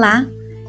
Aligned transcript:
Olá, 0.00 0.26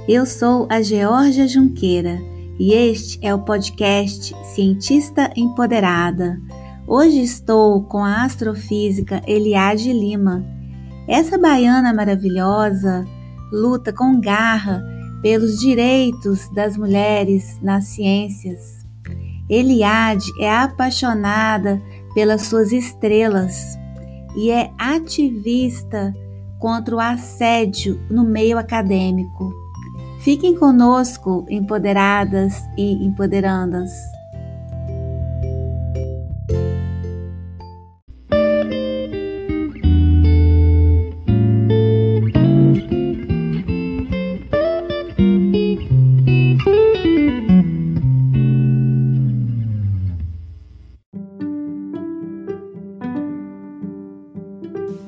eu 0.09 0.25
sou 0.25 0.67
a 0.69 0.81
Georgia 0.81 1.47
Junqueira 1.47 2.19
e 2.59 2.73
este 2.73 3.17
é 3.25 3.33
o 3.33 3.39
podcast 3.39 4.35
Cientista 4.53 5.31
Empoderada. 5.37 6.37
Hoje 6.85 7.21
estou 7.21 7.81
com 7.85 8.03
a 8.03 8.25
astrofísica 8.25 9.21
Eliade 9.25 9.93
Lima. 9.93 10.45
Essa 11.07 11.37
baiana 11.37 11.93
maravilhosa 11.93 13.05
luta 13.53 13.93
com 13.93 14.19
garra 14.19 14.83
pelos 15.21 15.61
direitos 15.61 16.49
das 16.53 16.75
mulheres 16.75 17.57
nas 17.61 17.85
ciências. 17.85 18.85
Eliade 19.49 20.25
é 20.41 20.53
apaixonada 20.53 21.81
pelas 22.13 22.41
suas 22.41 22.73
estrelas 22.73 23.77
e 24.35 24.51
é 24.51 24.69
ativista 24.77 26.13
contra 26.61 26.95
o 26.95 26.99
assédio 26.99 27.99
no 28.09 28.23
meio 28.23 28.57
acadêmico. 28.57 29.51
Fiquem 30.23 30.55
conosco, 30.55 31.43
empoderadas 31.49 32.63
e 32.77 33.03
empoderandas. 33.03 33.91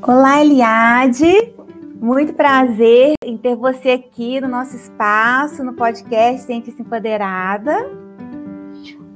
Olá, 0.05 0.41
Eliade. 0.41 1.42
Muito 2.03 2.33
prazer 2.33 3.13
em 3.23 3.37
ter 3.37 3.55
você 3.55 3.91
aqui 3.91 4.41
no 4.41 4.49
nosso 4.49 4.75
espaço, 4.75 5.63
no 5.63 5.71
podcast 5.71 6.45
Cientista 6.45 6.81
Empoderada. 6.81 7.89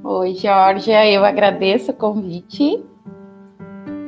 Oi, 0.02 0.32
Georgia, 0.32 1.06
eu 1.06 1.22
agradeço 1.22 1.90
o 1.90 1.94
convite 1.94 2.82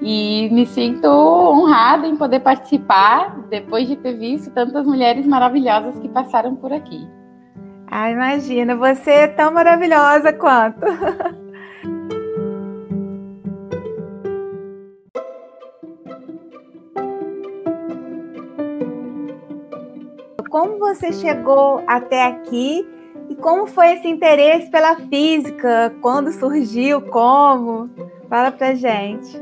e 0.01 0.49
me 0.51 0.65
sinto 0.65 1.07
honrada 1.07 2.07
em 2.07 2.17
poder 2.17 2.41
participar 2.41 3.39
depois 3.51 3.87
de 3.87 3.97
ter 3.97 4.15
visto 4.15 4.51
tantas 4.51 4.87
mulheres 4.87 5.27
maravilhosas 5.27 5.99
que 5.99 6.09
passaram 6.09 6.57
por 6.57 6.73
aqui. 6.73 7.07
Ah, 7.87 8.11
imagina, 8.11 8.75
você 8.75 9.11
é 9.11 9.27
tão 9.27 9.53
maravilhosa 9.53 10.33
quanto. 10.33 10.87
como 20.51 20.79
você 20.79 21.13
chegou 21.13 21.83
até 21.87 22.25
aqui 22.27 22.87
e 23.31 23.37
como 23.37 23.67
foi 23.69 23.93
esse 23.93 24.09
interesse 24.09 24.69
pela 24.69 24.97
física? 24.97 25.95
Quando 26.03 26.33
surgiu? 26.33 27.01
Como? 27.01 27.89
Fala 28.29 28.51
pra 28.51 28.75
gente. 28.75 29.41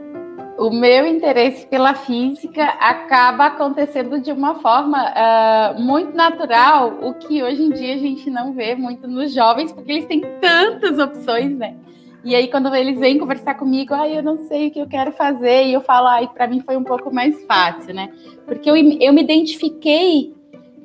O 0.59 0.71
meu 0.71 1.07
interesse 1.07 1.67
pela 1.67 1.95
física 1.95 2.63
acaba 2.63 3.47
acontecendo 3.47 4.21
de 4.21 4.31
uma 4.33 4.57
forma 4.57 4.99
uh, 4.99 5.81
muito 5.81 6.15
natural, 6.15 6.99
o 7.01 7.15
que 7.15 7.43
hoje 7.43 7.63
em 7.63 7.71
dia 7.71 7.95
a 7.95 7.99
gente 7.99 8.29
não 8.29 8.53
vê 8.53 8.75
muito 8.75 9.07
nos 9.07 9.33
jovens, 9.33 9.73
porque 9.73 9.93
eles 9.93 10.07
têm 10.07 10.21
tantas 10.41 10.99
opções, 10.99 11.57
né? 11.57 11.77
E 12.25 12.35
aí, 12.35 12.49
quando 12.49 12.75
eles 12.75 12.99
vêm 12.99 13.17
conversar 13.17 13.55
comigo, 13.55 13.95
ah, 13.95 14.09
eu 14.09 14.21
não 14.21 14.37
sei 14.49 14.67
o 14.67 14.71
que 14.73 14.81
eu 14.81 14.89
quero 14.89 15.13
fazer, 15.13 15.67
e 15.67 15.73
eu 15.73 15.81
falo, 15.81 16.09
ah, 16.09 16.27
para 16.27 16.49
mim 16.49 16.61
foi 16.61 16.77
um 16.77 16.83
pouco 16.83 17.15
mais 17.15 17.41
fácil, 17.45 17.95
né? 17.95 18.11
Porque 18.45 18.69
eu, 18.69 18.75
eu 18.77 19.13
me 19.13 19.23
identifiquei 19.23 20.35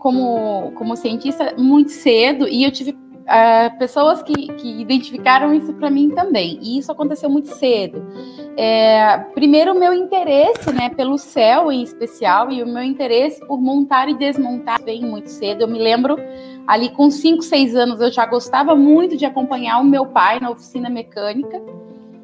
como, 0.04 0.74
como 0.74 0.98
cientista 0.98 1.56
muito 1.58 1.90
cedo 1.90 2.46
e 2.46 2.66
eu 2.66 2.72
tive 2.72 2.92
uh, 2.92 3.80
pessoas 3.80 4.22
que, 4.22 4.34
que 4.34 4.82
identificaram 4.82 5.54
isso 5.54 5.74
para 5.76 5.90
mim 5.90 6.10
também. 6.10 6.60
E 6.62 6.78
isso 6.78 6.92
aconteceu 6.92 7.30
muito 7.30 7.48
cedo. 7.56 8.06
É, 8.58 9.18
primeiro, 9.34 9.72
o 9.72 9.80
meu 9.80 9.94
interesse 9.94 10.74
né, 10.74 10.90
pelo 10.90 11.18
céu 11.18 11.72
em 11.72 11.82
especial 11.82 12.52
e 12.52 12.62
o 12.62 12.68
meu 12.68 12.84
interesse 12.84 13.40
por 13.48 13.62
montar 13.62 14.10
e 14.10 14.14
desmontar 14.14 14.84
vem 14.84 15.06
muito 15.06 15.30
cedo. 15.30 15.62
Eu 15.62 15.70
me 15.70 15.80
lembro 15.80 16.18
ali 16.68 16.90
com 16.90 17.10
5, 17.10 17.42
6 17.42 17.74
anos 17.74 18.02
eu 18.02 18.12
já 18.12 18.26
gostava 18.26 18.76
muito 18.76 19.16
de 19.16 19.26
acompanhar 19.26 19.80
o 19.80 19.86
meu 19.86 20.06
pai 20.06 20.42
na 20.42 20.50
oficina 20.50 20.90
mecânica 20.90 21.62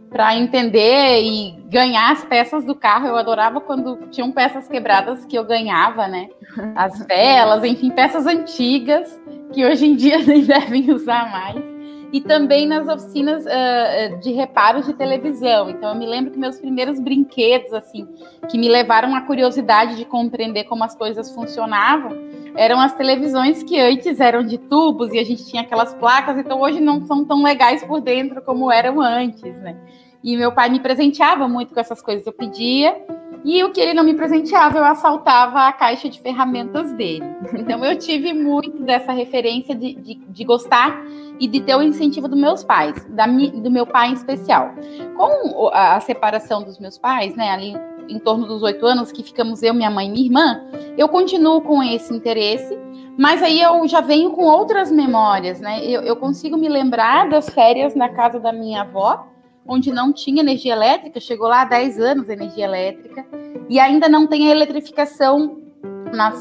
para 0.10 0.36
entender 0.36 1.22
e 1.22 1.52
ganhar 1.70 2.12
as 2.12 2.26
peças 2.26 2.66
do 2.66 2.76
carro. 2.76 3.08
Eu 3.08 3.16
adorava 3.16 3.62
quando 3.62 4.08
tinham 4.10 4.32
peças 4.32 4.68
quebradas 4.68 5.26
que 5.26 5.38
eu 5.38 5.44
ganhava, 5.44 6.08
né? 6.08 6.30
As 6.76 7.00
velas, 7.06 7.64
enfim, 7.64 7.92
peças 7.92 8.26
antigas 8.26 9.20
que 9.54 9.66
hoje 9.66 9.86
em 9.86 9.96
dia 9.96 10.20
nem 10.26 10.44
devem 10.44 10.92
usar 10.92 11.32
mais. 11.32 11.64
E 12.12 12.22
também 12.22 12.68
nas 12.68 12.88
oficinas 12.88 13.46
uh, 13.46 14.20
de 14.20 14.32
reparos 14.32 14.88
de 14.88 14.94
televisão. 14.94 15.70
Então, 15.70 15.90
eu 15.90 15.96
me 15.96 16.08
lembro 16.08 16.32
que 16.32 16.40
meus 16.40 16.60
primeiros 16.60 17.00
brinquedos, 17.00 17.72
assim, 17.72 18.08
que 18.50 18.58
me 18.58 18.68
levaram 18.68 19.14
à 19.14 19.22
curiosidade 19.22 19.96
de 19.96 20.06
compreender 20.06 20.64
como 20.64 20.84
as 20.84 20.96
coisas 20.96 21.32
funcionavam, 21.32 22.18
eram 22.60 22.78
as 22.82 22.94
televisões 22.94 23.64
que 23.64 23.80
antes 23.80 24.20
eram 24.20 24.44
de 24.44 24.58
tubos 24.58 25.14
e 25.14 25.18
a 25.18 25.24
gente 25.24 25.46
tinha 25.46 25.62
aquelas 25.62 25.94
placas, 25.94 26.38
então 26.38 26.60
hoje 26.60 26.82
não 26.82 27.06
são 27.06 27.24
tão 27.24 27.42
legais 27.42 27.82
por 27.86 28.02
dentro 28.02 28.42
como 28.42 28.70
eram 28.70 29.00
antes, 29.00 29.56
né? 29.62 29.78
E 30.22 30.36
meu 30.36 30.52
pai 30.52 30.70
me 30.70 30.82
presenteava 30.82 31.48
muito 31.48 31.74
com 31.74 31.80
essas 31.80 32.02
coisas, 32.02 32.28
eu 32.28 32.34
pedia, 32.34 33.02
e 33.46 33.64
o 33.64 33.72
que 33.72 33.80
ele 33.80 33.94
não 33.94 34.04
me 34.04 34.14
presenteava, 34.14 34.78
eu 34.78 34.84
assaltava 34.84 35.68
a 35.70 35.72
caixa 35.72 36.10
de 36.10 36.20
ferramentas 36.20 36.92
dele. 36.92 37.24
Então 37.58 37.84
eu 37.86 37.98
tive 37.98 38.34
muito 38.34 38.84
dessa 38.84 39.14
referência 39.14 39.74
de, 39.74 39.96
de, 39.96 40.16
de 40.16 40.44
gostar 40.44 41.02
e 41.40 41.48
de 41.48 41.62
ter 41.62 41.76
o 41.78 41.82
incentivo 41.82 42.28
dos 42.28 42.38
meus 42.38 42.62
pais, 42.62 43.06
da, 43.12 43.26
do 43.26 43.72
meu 43.72 43.88
pai 43.88 44.10
em 44.10 44.14
especial. 44.14 44.74
Com 45.16 45.70
a 45.72 45.98
separação 46.02 46.62
dos 46.62 46.78
meus 46.78 46.98
pais, 46.98 47.34
né, 47.38 47.52
ali 47.52 47.74
em 48.10 48.20
torno 48.20 48.48
dos 48.48 48.64
oito 48.64 48.86
anos, 48.86 49.12
que 49.12 49.24
ficamos 49.24 49.62
eu, 49.64 49.74
minha 49.74 49.90
mãe 49.90 50.08
e 50.08 50.12
minha 50.12 50.26
irmã, 50.26 50.62
eu 50.98 51.08
continuo 51.08 51.62
com 51.62 51.82
esse 51.84 52.14
interesse, 52.14 52.78
mas 53.18 53.44
aí 53.44 53.62
eu 53.62 53.88
já 53.88 54.02
venho 54.02 54.32
com 54.32 54.44
outras 54.44 54.92
memórias, 54.92 55.60
né? 55.60 55.86
Eu, 55.86 56.02
eu 56.02 56.16
consigo 56.16 56.58
me 56.58 56.68
lembrar 56.70 57.30
das 57.30 57.50
férias 57.50 57.96
na 57.96 58.10
casa 58.10 58.40
da 58.40 58.52
minha 58.52 58.82
avó, 58.82 59.28
onde 59.68 59.92
não 59.92 60.12
tinha 60.12 60.42
energia 60.42 60.74
elétrica, 60.74 61.20
chegou 61.20 61.48
lá 61.48 61.62
há 61.62 61.66
10 61.66 62.00
anos 62.00 62.30
energia 62.30 62.66
elétrica, 62.66 63.26
e 63.70 63.80
ainda 63.80 64.10
não 64.10 64.26
tem 64.26 64.48
a 64.48 64.52
eletrificação 64.52 65.69
na, 66.12 66.32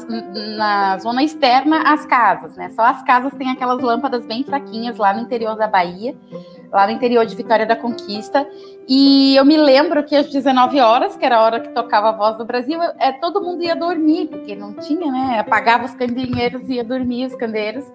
na 0.57 0.97
zona 0.97 1.23
externa 1.23 1.93
às 1.93 2.05
casas, 2.05 2.55
né? 2.55 2.69
Só 2.69 2.81
as 2.83 3.01
casas 3.03 3.33
têm 3.33 3.49
aquelas 3.51 3.81
lâmpadas 3.81 4.25
bem 4.25 4.43
fraquinhas 4.43 4.97
lá 4.97 5.13
no 5.13 5.21
interior 5.21 5.55
da 5.55 5.67
Bahia, 5.67 6.15
lá 6.71 6.85
no 6.87 6.93
interior 6.93 7.25
de 7.25 7.35
Vitória 7.35 7.65
da 7.65 7.75
Conquista. 7.75 8.47
E 8.87 9.35
eu 9.35 9.45
me 9.45 9.55
lembro 9.55 10.03
que 10.03 10.15
às 10.15 10.31
19 10.31 10.79
horas, 10.79 11.15
que 11.15 11.23
era 11.23 11.37
a 11.37 11.43
hora 11.43 11.59
que 11.59 11.69
tocava 11.69 12.09
a 12.09 12.11
voz 12.11 12.37
do 12.37 12.45
Brasil, 12.45 12.79
é, 12.97 13.11
todo 13.11 13.39
mundo 13.39 13.63
ia 13.63 13.75
dormir, 13.75 14.27
porque 14.27 14.55
não 14.55 14.73
tinha, 14.73 15.11
né? 15.11 15.39
Apagava 15.39 15.85
os 15.85 15.93
candeeiros 15.93 16.67
ia 16.67 16.83
dormir 16.83 17.27
os 17.27 17.35
candeeiros. 17.35 17.85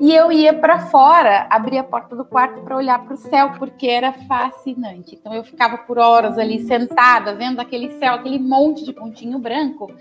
E 0.00 0.14
eu 0.14 0.32
ia 0.32 0.54
para 0.54 0.78
fora, 0.86 1.46
abria 1.50 1.80
a 1.80 1.84
porta 1.84 2.16
do 2.16 2.24
quarto 2.24 2.62
para 2.62 2.76
olhar 2.76 2.98
para 3.04 3.14
o 3.14 3.16
céu, 3.18 3.52
porque 3.58 3.88
era 3.88 4.12
fascinante. 4.12 5.16
Então 5.16 5.34
eu 5.34 5.44
ficava 5.44 5.76
por 5.76 5.98
horas 5.98 6.38
ali 6.38 6.60
sentada, 6.60 7.34
vendo 7.34 7.60
aquele 7.60 7.90
céu, 7.98 8.14
aquele 8.14 8.38
monte 8.38 8.84
de 8.84 8.92
pontinho 8.92 9.38
branco. 9.38 9.92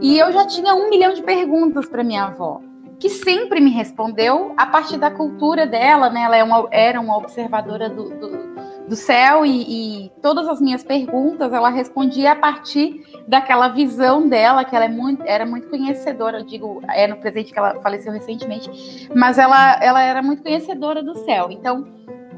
E 0.00 0.18
eu 0.18 0.32
já 0.32 0.46
tinha 0.46 0.69
um 0.74 0.90
milhão 0.90 1.12
de 1.12 1.22
perguntas 1.22 1.88
para 1.88 2.02
minha 2.04 2.24
avó 2.24 2.60
que 3.00 3.08
sempre 3.08 3.60
me 3.60 3.70
respondeu 3.70 4.52
a 4.58 4.66
partir 4.66 4.98
da 4.98 5.10
cultura 5.10 5.66
dela, 5.66 6.10
né? 6.10 6.20
Ela 6.20 6.36
é 6.36 6.44
uma, 6.44 6.68
era 6.70 7.00
uma 7.00 7.16
observadora 7.16 7.88
do, 7.88 8.10
do, 8.10 8.86
do 8.86 8.94
céu 8.94 9.44
e, 9.46 10.04
e, 10.04 10.12
todas 10.20 10.46
as 10.46 10.60
minhas 10.60 10.84
perguntas 10.84 11.50
ela 11.50 11.70
respondia 11.70 12.32
a 12.32 12.36
partir 12.36 13.02
daquela 13.26 13.68
visão 13.68 14.28
dela, 14.28 14.66
que 14.66 14.76
ela 14.76 14.84
é 14.84 14.88
muito, 14.88 15.22
era 15.24 15.46
muito 15.46 15.68
conhecedora, 15.70 16.40
eu 16.40 16.44
digo, 16.44 16.82
é 16.90 17.06
no 17.06 17.16
presente 17.16 17.52
que 17.54 17.58
ela 17.58 17.80
faleceu 17.80 18.12
recentemente, 18.12 19.08
mas 19.16 19.38
ela, 19.38 19.82
ela 19.82 20.02
era 20.02 20.22
muito 20.22 20.42
conhecedora 20.42 21.02
do 21.02 21.14
céu. 21.24 21.50
Então, 21.50 21.88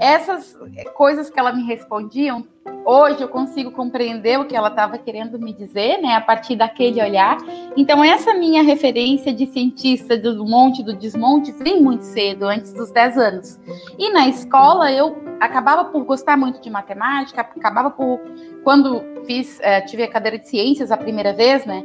essas 0.02 0.58
coisas 0.94 1.30
que 1.30 1.38
ela 1.38 1.52
me 1.52 1.62
respondiam, 1.62 2.44
hoje 2.84 3.22
eu 3.22 3.28
consigo 3.28 3.70
compreender 3.70 4.36
o 4.36 4.44
que 4.44 4.56
ela 4.56 4.66
estava 4.66 4.98
querendo 4.98 5.38
me 5.38 5.52
dizer, 5.52 6.02
né, 6.02 6.16
a 6.16 6.20
partir 6.20 6.56
daquele 6.56 7.00
olhar. 7.00 7.38
Então, 7.76 8.02
essa 8.02 8.34
minha 8.34 8.64
referência 8.64 9.32
de 9.32 9.46
cientista 9.46 10.18
do 10.18 10.44
monte, 10.44 10.82
do 10.82 10.92
desmonte, 10.92 11.52
vem 11.52 11.80
muito 11.80 12.02
cedo, 12.02 12.46
antes 12.46 12.72
dos 12.72 12.90
10 12.90 13.16
anos. 13.16 13.60
E 13.96 14.12
na 14.12 14.26
escola, 14.26 14.90
eu 14.90 15.22
acabava 15.38 15.84
por 15.84 16.04
gostar 16.04 16.36
muito 16.36 16.60
de 16.60 16.68
matemática, 16.68 17.40
acabava 17.40 17.88
por, 17.88 18.20
quando 18.64 19.04
fiz, 19.24 19.60
é, 19.60 19.82
tive 19.82 20.02
a 20.02 20.10
cadeira 20.10 20.36
de 20.36 20.48
ciências 20.48 20.90
a 20.90 20.96
primeira 20.96 21.32
vez, 21.32 21.64
né, 21.64 21.84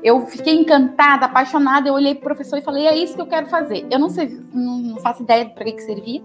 eu 0.00 0.24
fiquei 0.26 0.54
encantada, 0.54 1.26
apaixonada. 1.26 1.88
Eu 1.88 1.94
olhei 1.94 2.14
para 2.14 2.20
o 2.20 2.36
professor 2.36 2.56
e 2.56 2.62
falei: 2.62 2.86
é 2.86 2.96
isso 2.96 3.16
que 3.16 3.20
eu 3.20 3.26
quero 3.26 3.46
fazer. 3.48 3.84
Eu 3.90 3.98
não 3.98 4.08
sei, 4.08 4.40
não, 4.54 4.96
faço 5.00 5.24
ideia 5.24 5.46
para 5.46 5.64
que, 5.64 5.72
que 5.72 5.82
servia. 5.82 6.22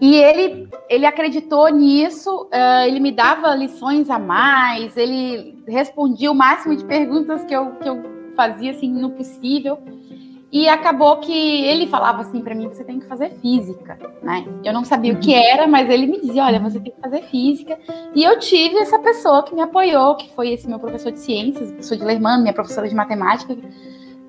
E 0.00 0.14
ele, 0.16 0.68
ele 0.88 1.06
acreditou 1.06 1.68
nisso, 1.70 2.48
uh, 2.52 2.86
ele 2.86 3.00
me 3.00 3.10
dava 3.10 3.54
lições 3.54 4.08
a 4.08 4.18
mais, 4.18 4.96
ele 4.96 5.62
respondia 5.66 6.30
o 6.30 6.34
máximo 6.34 6.76
de 6.76 6.84
perguntas 6.84 7.44
que 7.44 7.54
eu, 7.54 7.72
que 7.72 7.88
eu 7.88 8.02
fazia 8.36 8.70
assim, 8.70 8.92
no 8.92 9.10
possível. 9.10 9.78
E 10.50 10.66
acabou 10.66 11.18
que 11.18 11.32
ele 11.32 11.86
falava 11.88 12.22
assim 12.22 12.40
para 12.40 12.54
mim: 12.54 12.68
você 12.68 12.82
tem 12.82 12.98
que 12.98 13.06
fazer 13.06 13.30
física, 13.40 13.98
né? 14.22 14.46
Eu 14.64 14.72
não 14.72 14.82
sabia 14.82 15.12
o 15.12 15.18
que 15.18 15.34
era, 15.34 15.66
mas 15.66 15.90
ele 15.90 16.06
me 16.06 16.20
dizia: 16.20 16.44
olha, 16.44 16.58
você 16.58 16.80
tem 16.80 16.92
que 16.92 17.00
fazer 17.00 17.22
física. 17.24 17.78
E 18.14 18.24
eu 18.24 18.38
tive 18.38 18.78
essa 18.78 18.98
pessoa 18.98 19.42
que 19.42 19.54
me 19.54 19.60
apoiou, 19.60 20.16
que 20.16 20.32
foi 20.34 20.50
esse 20.50 20.66
meu 20.66 20.78
professor 20.78 21.12
de 21.12 21.18
ciências, 21.18 21.70
professor 21.70 21.98
de 21.98 22.04
Lerman, 22.04 22.40
minha 22.40 22.54
professora 22.54 22.88
de 22.88 22.94
matemática, 22.94 23.54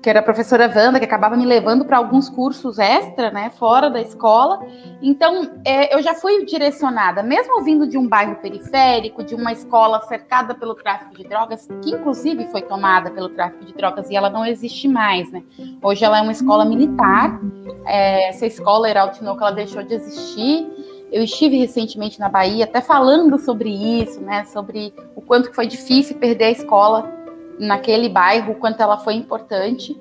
que 0.02 0.08
era 0.08 0.20
a 0.20 0.22
professora 0.22 0.72
Wanda, 0.74 0.98
que 0.98 1.04
acabava 1.04 1.36
me 1.36 1.44
levando 1.44 1.84
para 1.84 1.98
alguns 1.98 2.28
cursos 2.28 2.78
extra, 2.78 3.30
né, 3.30 3.50
fora 3.50 3.90
da 3.90 4.00
escola. 4.00 4.64
Então, 5.02 5.50
é, 5.64 5.94
eu 5.94 6.02
já 6.02 6.14
fui 6.14 6.44
direcionada, 6.46 7.22
mesmo 7.22 7.62
vindo 7.62 7.86
de 7.86 7.98
um 7.98 8.08
bairro 8.08 8.36
periférico, 8.36 9.22
de 9.22 9.34
uma 9.34 9.52
escola 9.52 10.00
cercada 10.02 10.54
pelo 10.54 10.74
tráfico 10.74 11.14
de 11.14 11.24
drogas, 11.24 11.68
que 11.82 11.90
inclusive 11.90 12.46
foi 12.46 12.62
tomada 12.62 13.10
pelo 13.10 13.28
tráfico 13.28 13.64
de 13.64 13.74
drogas 13.74 14.08
e 14.10 14.16
ela 14.16 14.30
não 14.30 14.44
existe 14.44 14.88
mais, 14.88 15.30
né? 15.30 15.42
Hoje 15.82 16.04
ela 16.04 16.18
é 16.18 16.22
uma 16.22 16.32
escola 16.32 16.64
militar. 16.64 17.38
É, 17.86 18.28
essa 18.28 18.46
escola, 18.46 18.88
Heraltinoco, 18.88 19.40
ela 19.42 19.52
deixou 19.52 19.82
de 19.82 19.94
existir. 19.94 20.66
Eu 21.12 21.24
estive 21.24 21.58
recentemente 21.58 22.20
na 22.20 22.28
Bahia, 22.28 22.64
até 22.64 22.80
falando 22.80 23.36
sobre 23.36 23.68
isso, 23.68 24.20
né, 24.20 24.44
sobre 24.44 24.94
o 25.16 25.20
quanto 25.20 25.52
foi 25.52 25.66
difícil 25.66 26.16
perder 26.16 26.44
a 26.44 26.50
escola 26.52 27.19
naquele 27.60 28.08
bairro, 28.08 28.54
quanto 28.54 28.80
ela 28.80 28.98
foi 28.98 29.14
importante. 29.14 29.96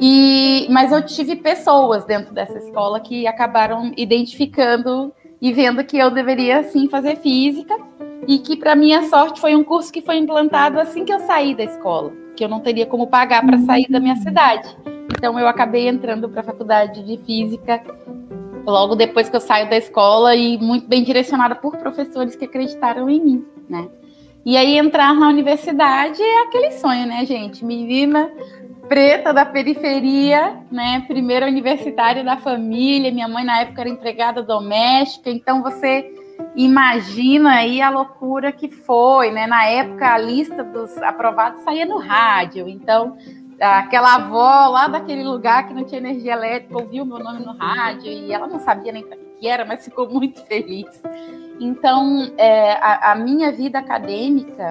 E, 0.00 0.66
mas 0.70 0.92
eu 0.92 1.04
tive 1.04 1.36
pessoas 1.36 2.04
dentro 2.04 2.32
dessa 2.32 2.56
escola 2.56 3.00
que 3.00 3.26
acabaram 3.26 3.92
identificando 3.96 5.12
e 5.42 5.52
vendo 5.52 5.84
que 5.84 5.98
eu 5.98 6.10
deveria 6.10 6.62
sim 6.64 6.88
fazer 6.88 7.16
física 7.16 7.76
e 8.26 8.38
que 8.38 8.56
para 8.56 8.74
minha 8.74 9.02
sorte 9.08 9.40
foi 9.40 9.54
um 9.54 9.64
curso 9.64 9.92
que 9.92 10.00
foi 10.00 10.16
implantado 10.16 10.78
assim 10.78 11.04
que 11.04 11.12
eu 11.12 11.20
saí 11.20 11.54
da 11.54 11.64
escola, 11.64 12.12
que 12.34 12.44
eu 12.44 12.48
não 12.48 12.60
teria 12.60 12.86
como 12.86 13.08
pagar 13.08 13.44
para 13.44 13.58
sair 13.58 13.88
da 13.90 14.00
minha 14.00 14.16
cidade. 14.16 14.74
Então 15.16 15.38
eu 15.38 15.46
acabei 15.46 15.88
entrando 15.88 16.28
para 16.28 16.40
a 16.40 16.44
faculdade 16.44 17.02
de 17.04 17.18
física 17.24 17.82
logo 18.66 18.94
depois 18.94 19.28
que 19.28 19.36
eu 19.36 19.40
saio 19.40 19.68
da 19.68 19.76
escola 19.76 20.34
e 20.34 20.56
muito 20.58 20.86
bem 20.86 21.02
direcionada 21.02 21.54
por 21.54 21.76
professores 21.76 22.36
que 22.36 22.44
acreditaram 22.44 23.08
em 23.10 23.22
mim, 23.22 23.46
né? 23.68 23.88
E 24.44 24.56
aí 24.56 24.78
entrar 24.78 25.14
na 25.14 25.28
universidade 25.28 26.22
é 26.22 26.42
aquele 26.42 26.70
sonho, 26.72 27.06
né, 27.06 27.24
gente? 27.26 27.64
Menina 27.64 28.30
preta 28.88 29.32
da 29.32 29.46
periferia, 29.46 30.58
né? 30.68 31.04
Primeira 31.06 31.46
universitária 31.46 32.24
da 32.24 32.36
família. 32.36 33.12
Minha 33.12 33.28
mãe 33.28 33.44
na 33.44 33.60
época 33.60 33.82
era 33.82 33.90
empregada 33.90 34.42
doméstica, 34.42 35.30
então 35.30 35.62
você 35.62 36.12
imagina 36.56 37.52
aí 37.52 37.80
a 37.80 37.88
loucura 37.88 38.50
que 38.50 38.68
foi, 38.68 39.30
né? 39.30 39.46
Na 39.46 39.64
época 39.66 40.12
a 40.12 40.18
lista 40.18 40.64
dos 40.64 40.98
aprovados 40.98 41.62
saía 41.62 41.86
no 41.86 41.98
rádio, 41.98 42.68
então 42.68 43.16
aquela 43.60 44.16
avó 44.16 44.68
lá 44.68 44.88
daquele 44.88 45.22
lugar 45.22 45.68
que 45.68 45.74
não 45.74 45.84
tinha 45.84 46.00
energia 46.00 46.32
elétrica 46.32 46.76
ouviu 46.76 47.04
meu 47.04 47.18
nome 47.18 47.44
no 47.44 47.52
rádio 47.52 48.10
e 48.10 48.32
ela 48.32 48.48
não 48.48 48.58
sabia 48.58 48.90
nem 48.90 49.04
para 49.04 49.29
que 49.40 49.48
era, 49.48 49.64
mas 49.64 49.84
ficou 49.84 50.08
muito 50.08 50.44
feliz. 50.44 51.02
Então, 51.58 52.30
é, 52.36 52.72
a, 52.74 53.12
a 53.12 53.14
minha 53.14 53.50
vida 53.50 53.78
acadêmica 53.78 54.70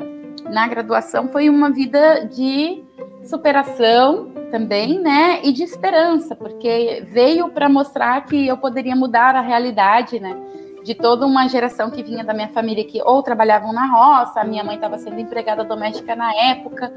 na 0.49 0.67
graduação 0.67 1.27
foi 1.27 1.49
uma 1.49 1.71
vida 1.71 2.25
de 2.25 2.83
superação 3.23 4.31
também, 4.51 4.99
né, 4.99 5.41
e 5.43 5.51
de 5.51 5.63
esperança, 5.63 6.35
porque 6.35 7.03
veio 7.11 7.49
para 7.49 7.69
mostrar 7.69 8.25
que 8.25 8.47
eu 8.47 8.57
poderia 8.57 8.95
mudar 8.95 9.35
a 9.35 9.41
realidade, 9.41 10.19
né, 10.19 10.35
de 10.89 10.95
toda 10.95 11.23
uma 11.23 11.47
geração 11.47 11.91
que 11.91 12.01
vinha 12.01 12.23
da 12.23 12.33
minha 12.33 12.47
família 12.47 12.83
que 12.83 12.99
ou 13.03 13.21
trabalhavam 13.21 13.71
na 13.71 13.85
roça, 13.85 14.43
minha 14.43 14.63
mãe 14.63 14.73
estava 14.73 14.97
sendo 14.97 15.19
empregada 15.19 15.63
doméstica 15.63 16.15
na 16.15 16.33
época, 16.33 16.91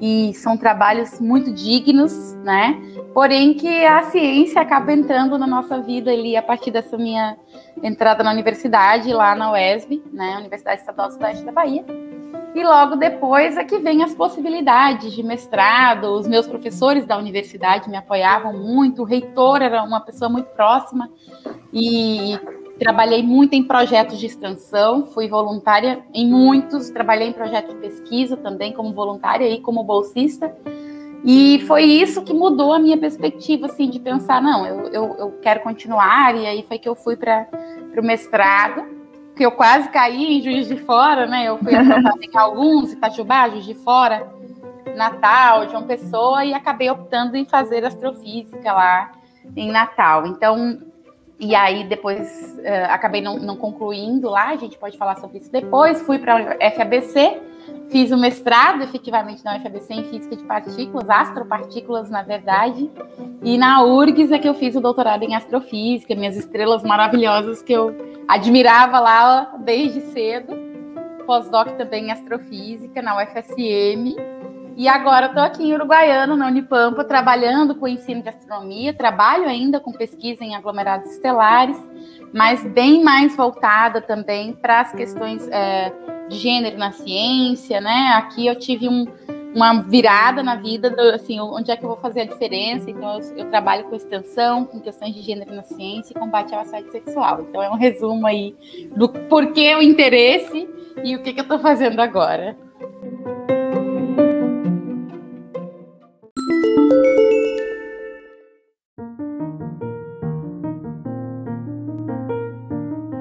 e 0.00 0.34
são 0.34 0.56
trabalhos 0.56 1.20
muito 1.20 1.52
dignos, 1.52 2.34
né? 2.42 2.76
Porém 3.14 3.54
que 3.54 3.86
a 3.86 4.02
ciência 4.02 4.60
acaba 4.60 4.92
entrando 4.92 5.38
na 5.38 5.46
nossa 5.46 5.80
vida 5.80 6.10
ali 6.10 6.36
a 6.36 6.42
partir 6.42 6.72
dessa 6.72 6.98
minha 6.98 7.36
entrada 7.84 8.24
na 8.24 8.32
universidade 8.32 9.12
lá 9.12 9.36
na 9.36 9.52
UESB, 9.52 10.02
né, 10.12 10.38
Universidade 10.38 10.80
Estadual 10.80 11.06
do 11.06 11.14
Sudeste 11.14 11.44
da 11.44 11.52
Bahia. 11.52 11.84
E 12.52 12.64
logo 12.64 12.96
depois 12.96 13.56
é 13.56 13.62
que 13.62 13.78
vem 13.78 14.02
as 14.02 14.12
possibilidades 14.12 15.12
de 15.12 15.22
mestrado. 15.22 16.06
Os 16.06 16.26
meus 16.26 16.48
professores 16.48 17.06
da 17.06 17.16
universidade 17.16 17.88
me 17.88 17.96
apoiavam 17.96 18.54
muito, 18.54 19.02
o 19.02 19.04
reitor 19.04 19.62
era 19.62 19.84
uma 19.84 20.00
pessoa 20.00 20.28
muito 20.28 20.46
próxima 20.46 21.08
e 21.72 22.40
Trabalhei 22.78 23.22
muito 23.22 23.54
em 23.54 23.64
projetos 23.64 24.18
de 24.18 24.26
extensão, 24.26 25.06
fui 25.06 25.28
voluntária 25.28 26.04
em 26.12 26.28
muitos, 26.30 26.90
trabalhei 26.90 27.28
em 27.28 27.32
projetos 27.32 27.74
de 27.74 27.80
pesquisa 27.80 28.36
também 28.36 28.72
como 28.72 28.92
voluntária 28.92 29.48
e 29.48 29.60
como 29.60 29.82
bolsista. 29.82 30.54
E 31.24 31.60
foi 31.66 31.84
isso 31.84 32.22
que 32.22 32.34
mudou 32.34 32.72
a 32.72 32.78
minha 32.78 32.98
perspectiva, 32.98 33.66
assim, 33.66 33.88
de 33.88 33.98
pensar, 33.98 34.42
não, 34.42 34.66
eu, 34.66 34.80
eu, 34.92 35.16
eu 35.18 35.32
quero 35.42 35.60
continuar, 35.60 36.36
e 36.36 36.46
aí 36.46 36.64
foi 36.68 36.78
que 36.78 36.88
eu 36.88 36.94
fui 36.94 37.16
para 37.16 37.48
o 37.96 38.04
mestrado, 38.04 38.84
que 39.34 39.44
eu 39.44 39.50
quase 39.52 39.88
caí 39.88 40.38
em 40.38 40.42
Juiz 40.42 40.68
de 40.68 40.76
Fora, 40.76 41.26
né? 41.26 41.48
Eu 41.48 41.58
fui 41.58 41.72
em 41.72 42.36
alguns, 42.36 42.92
Itajubá, 42.92 43.48
Juiz 43.48 43.64
de 43.64 43.74
Fora, 43.74 44.30
Natal, 44.94 45.68
João 45.68 45.84
Pessoa, 45.84 46.44
e 46.44 46.54
acabei 46.54 46.90
optando 46.90 47.36
em 47.36 47.44
fazer 47.44 47.84
astrofísica 47.84 48.72
lá 48.72 49.12
em 49.56 49.70
Natal. 49.70 50.26
Então, 50.26 50.78
e 51.38 51.54
aí 51.54 51.84
depois 51.84 52.56
uh, 52.58 52.90
acabei 52.90 53.20
não, 53.20 53.38
não, 53.38 53.56
concluindo 53.56 54.30
lá, 54.30 54.48
a 54.48 54.56
gente 54.56 54.78
pode 54.78 54.96
falar 54.96 55.16
sobre 55.16 55.38
isso 55.38 55.52
depois. 55.52 56.00
Fui 56.02 56.18
para 56.18 56.56
a 56.60 56.70
FABC, 56.70 57.40
fiz 57.90 58.10
o 58.10 58.16
mestrado 58.16 58.82
efetivamente 58.82 59.44
na 59.44 59.60
FABC 59.60 59.94
em 59.94 60.04
física 60.04 60.34
de 60.34 60.44
partículas, 60.44 61.08
astropartículas 61.08 62.08
na 62.08 62.22
verdade. 62.22 62.90
E 63.42 63.58
na 63.58 63.82
URGS 63.84 64.32
é 64.32 64.38
que 64.38 64.48
eu 64.48 64.54
fiz 64.54 64.74
o 64.76 64.80
doutorado 64.80 65.24
em 65.24 65.34
astrofísica, 65.34 66.14
minhas 66.14 66.36
estrelas 66.36 66.82
maravilhosas 66.82 67.60
que 67.60 67.72
eu 67.72 67.94
admirava 68.26 68.98
lá 68.98 69.56
desde 69.58 70.00
cedo. 70.12 70.56
Pós-doc 71.26 71.68
também 71.76 72.06
em 72.06 72.12
astrofísica 72.12 73.02
na 73.02 73.20
UFSM. 73.22 74.16
E 74.76 74.88
agora 74.88 75.26
estou 75.26 75.42
aqui 75.42 75.64
em 75.64 75.74
Uruguaiana, 75.74 76.36
na 76.36 76.48
Unipampa, 76.48 77.02
trabalhando 77.02 77.74
com 77.74 77.88
ensino 77.88 78.20
de 78.20 78.28
astronomia, 78.28 78.92
trabalho 78.92 79.48
ainda 79.48 79.80
com 79.80 79.90
pesquisa 79.90 80.44
em 80.44 80.54
aglomerados 80.54 81.12
estelares, 81.12 81.78
mas 82.30 82.62
bem 82.62 83.02
mais 83.02 83.34
voltada 83.34 84.02
também 84.02 84.52
para 84.52 84.80
as 84.80 84.92
questões 84.92 85.48
é, 85.48 85.90
de 86.28 86.36
gênero 86.36 86.76
na 86.76 86.92
ciência, 86.92 87.80
né? 87.80 88.12
Aqui 88.16 88.46
eu 88.46 88.54
tive 88.54 88.86
um, 88.86 89.06
uma 89.54 89.80
virada 89.80 90.42
na 90.42 90.56
vida, 90.56 90.90
do, 90.90 91.00
assim, 91.00 91.40
onde 91.40 91.70
é 91.70 91.76
que 91.76 91.82
eu 91.82 91.88
vou 91.88 91.96
fazer 91.96 92.20
a 92.20 92.26
diferença? 92.26 92.90
Então, 92.90 93.18
eu, 93.18 93.36
eu, 93.38 93.48
trabalho 93.48 93.84
com 93.84 93.96
extensão, 93.96 94.66
com 94.66 94.78
questões 94.78 95.14
de 95.14 95.22
gênero 95.22 95.54
na 95.54 95.62
ciência 95.62 96.12
e 96.12 96.20
combate 96.20 96.54
ao 96.54 96.60
assédio 96.60 96.92
sexual. 96.92 97.46
Então, 97.48 97.62
é 97.62 97.70
um 97.70 97.76
resumo 97.76 98.26
aí 98.26 98.54
do 98.94 99.08
porquê 99.08 99.74
o 99.74 99.80
interesse 99.80 100.68
e 101.02 101.16
o 101.16 101.22
que, 101.22 101.32
que 101.32 101.40
eu 101.40 101.44
estou 101.44 101.58
fazendo 101.58 102.00
agora. 102.00 102.54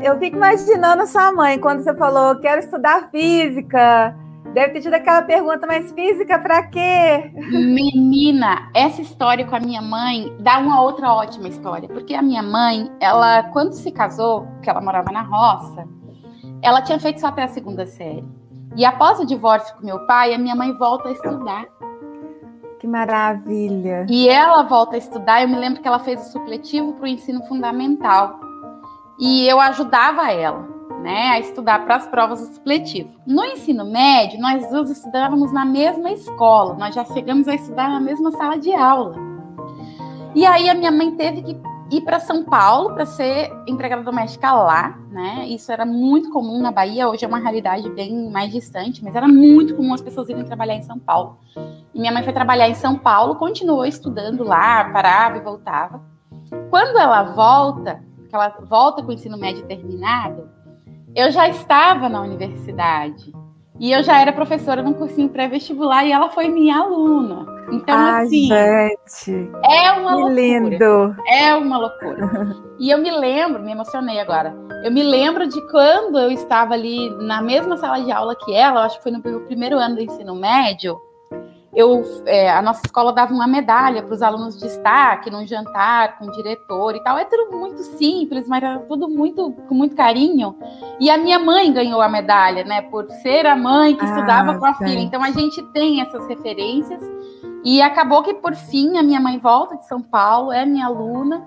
Eu 0.05 0.19
fico 0.19 0.37
imaginando 0.37 1.07
sua 1.07 1.31
mãe 1.31 1.59
quando 1.59 1.83
você 1.83 1.95
falou 1.95 2.35
quero 2.35 2.59
estudar 2.59 3.09
física. 3.09 4.15
Deve 4.53 4.73
ter 4.73 4.81
tido 4.81 4.93
aquela 4.93 5.23
pergunta, 5.23 5.65
mas 5.65 5.91
física 5.91 6.37
para 6.37 6.67
quê? 6.67 7.31
Menina, 7.51 8.69
essa 8.73 9.01
história 9.01 9.45
com 9.45 9.55
a 9.55 9.59
minha 9.59 9.81
mãe 9.81 10.33
dá 10.39 10.59
uma 10.59 10.81
outra 10.81 11.11
ótima 11.11 11.49
história, 11.49 11.89
porque 11.89 12.13
a 12.13 12.21
minha 12.21 12.43
mãe, 12.43 12.89
ela 13.01 13.43
quando 13.45 13.73
se 13.73 13.91
casou, 13.91 14.47
que 14.61 14.69
ela 14.69 14.79
morava 14.79 15.11
na 15.11 15.23
roça, 15.23 15.85
ela 16.61 16.81
tinha 16.81 16.99
feito 16.99 17.19
só 17.19 17.27
até 17.27 17.43
a 17.43 17.47
segunda 17.47 17.85
série. 17.85 18.23
E 18.77 18.85
após 18.85 19.19
o 19.19 19.25
divórcio 19.25 19.75
com 19.75 19.85
meu 19.85 20.05
pai, 20.05 20.33
a 20.33 20.37
minha 20.37 20.55
mãe 20.55 20.71
volta 20.77 21.09
a 21.09 21.11
estudar. 21.11 21.65
Que 22.79 22.87
maravilha! 22.87 24.05
E 24.07 24.29
ela 24.29 24.63
volta 24.63 24.95
a 24.95 24.99
estudar. 24.99 25.41
Eu 25.41 25.49
me 25.49 25.57
lembro 25.57 25.81
que 25.81 25.87
ela 25.87 25.99
fez 25.99 26.21
o 26.27 26.31
supletivo 26.31 26.93
para 26.93 27.05
o 27.05 27.07
ensino 27.07 27.43
fundamental 27.47 28.44
e 29.19 29.47
eu 29.47 29.59
ajudava 29.59 30.31
ela, 30.31 30.67
né, 31.01 31.29
a 31.29 31.39
estudar 31.39 31.85
para 31.85 31.95
as 31.95 32.07
provas 32.07 32.41
do 32.41 32.53
supletivo. 32.53 33.09
No 33.25 33.43
ensino 33.43 33.85
médio, 33.85 34.39
nós 34.39 34.69
duas 34.69 34.89
estudávamos 34.89 35.51
na 35.51 35.65
mesma 35.65 36.11
escola, 36.11 36.75
nós 36.75 36.93
já 36.93 37.05
chegamos 37.05 37.47
a 37.47 37.55
estudar 37.55 37.89
na 37.89 37.99
mesma 37.99 38.31
sala 38.31 38.57
de 38.57 38.73
aula. 38.73 39.15
E 40.33 40.45
aí 40.45 40.69
a 40.69 40.73
minha 40.73 40.91
mãe 40.91 41.11
teve 41.11 41.43
que 41.43 41.57
ir 41.91 42.01
para 42.01 42.19
São 42.19 42.43
Paulo 42.43 42.93
para 42.93 43.05
ser 43.05 43.51
empregada 43.67 44.03
doméstica 44.03 44.51
lá, 44.51 44.97
né? 45.11 45.45
Isso 45.47 45.71
era 45.71 45.85
muito 45.85 46.29
comum 46.31 46.61
na 46.61 46.71
Bahia, 46.71 47.07
hoje 47.07 47.23
é 47.23 47.27
uma 47.27 47.39
realidade 47.39 47.89
bem 47.91 48.29
mais 48.29 48.51
distante, 48.51 49.03
mas 49.03 49.15
era 49.15 49.27
muito 49.27 49.75
comum 49.75 49.93
as 49.93 50.01
pessoas 50.01 50.27
irem 50.27 50.43
trabalhar 50.43 50.75
em 50.75 50.81
São 50.81 50.99
Paulo. 50.99 51.37
E 51.93 51.99
minha 51.99 52.11
mãe 52.11 52.23
foi 52.23 52.33
trabalhar 52.33 52.67
em 52.67 52.73
São 52.73 52.97
Paulo, 52.97 53.35
continuou 53.35 53.85
estudando 53.85 54.43
lá, 54.43 54.83
parava 54.91 55.37
e 55.37 55.41
voltava. 55.41 56.01
Quando 56.69 56.97
ela 56.97 57.23
volta, 57.23 58.03
que 58.35 58.41
ela 58.41 58.53
volta 58.67 59.01
com 59.01 59.09
o 59.09 59.13
ensino 59.13 59.37
médio 59.37 59.65
terminado, 59.65 60.49
eu 61.15 61.31
já 61.31 61.47
estava 61.47 62.09
na 62.09 62.21
universidade. 62.21 63.33
E 63.79 63.91
eu 63.91 64.03
já 64.03 64.19
era 64.19 64.31
professora 64.31 64.81
num 64.81 64.93
cursinho 64.93 65.29
pré-vestibular 65.29 66.05
e 66.05 66.11
ela 66.11 66.29
foi 66.29 66.47
minha 66.47 66.77
aluna. 66.77 67.45
Então, 67.71 67.95
Ai, 67.95 68.25
assim. 68.25 68.47
Gente, 68.47 69.51
é 69.69 69.91
uma 69.93 70.15
loucura. 70.15 70.33
lindo! 70.33 71.15
É 71.27 71.55
uma 71.55 71.77
loucura. 71.77 72.55
e 72.79 72.89
eu 72.89 72.97
me 72.99 73.11
lembro, 73.11 73.61
me 73.61 73.71
emocionei 73.71 74.19
agora. 74.19 74.55
Eu 74.83 74.91
me 74.91 75.03
lembro 75.03 75.47
de 75.47 75.59
quando 75.69 76.17
eu 76.17 76.31
estava 76.31 76.73
ali 76.73 77.09
na 77.21 77.41
mesma 77.41 77.75
sala 77.75 78.01
de 78.01 78.11
aula 78.11 78.35
que 78.35 78.53
ela, 78.53 78.85
acho 78.85 78.97
que 78.97 79.03
foi 79.03 79.11
no 79.11 79.21
primeiro 79.21 79.77
ano 79.77 79.95
do 79.95 80.01
ensino 80.01 80.35
médio. 80.35 80.97
Eu, 81.75 82.03
é, 82.25 82.49
a 82.49 82.61
nossa 82.61 82.81
escola 82.85 83.11
dava 83.11 83.33
uma 83.33 83.47
medalha 83.47 84.01
para 84.01 84.13
os 84.13 84.21
alunos 84.21 84.57
de 84.57 84.61
destaque 84.61 85.29
num 85.29 85.45
jantar 85.45 86.17
com 86.17 86.27
o 86.27 86.31
diretor 86.31 86.95
e 86.95 87.03
tal. 87.03 87.17
É 87.17 87.25
tudo 87.25 87.51
muito 87.51 87.83
simples, 87.83 88.47
mas 88.47 88.63
era 88.63 88.79
tudo 88.79 89.09
muito 89.09 89.51
com 89.67 89.75
muito 89.75 89.93
carinho. 89.93 90.55
E 90.99 91.09
a 91.09 91.17
minha 91.17 91.37
mãe 91.37 91.73
ganhou 91.73 92.01
a 92.01 92.07
medalha, 92.07 92.63
né? 92.63 92.81
Por 92.83 93.09
ser 93.21 93.45
a 93.45 93.57
mãe 93.57 93.93
que 93.93 94.05
ah, 94.05 94.07
estudava 94.07 94.57
com 94.57 94.65
a 94.65 94.73
filha. 94.75 94.99
Então 94.99 95.21
a 95.21 95.31
gente 95.31 95.61
tem 95.73 95.99
essas 95.99 96.25
referências. 96.27 97.03
E 97.65 97.81
acabou 97.81 98.23
que, 98.23 98.33
por 98.33 98.55
fim, 98.55 98.97
a 98.97 99.03
minha 99.03 99.19
mãe 99.19 99.37
volta 99.37 99.75
de 99.75 99.85
São 99.85 100.01
Paulo, 100.01 100.53
é 100.53 100.65
minha 100.65 100.85
aluna. 100.85 101.45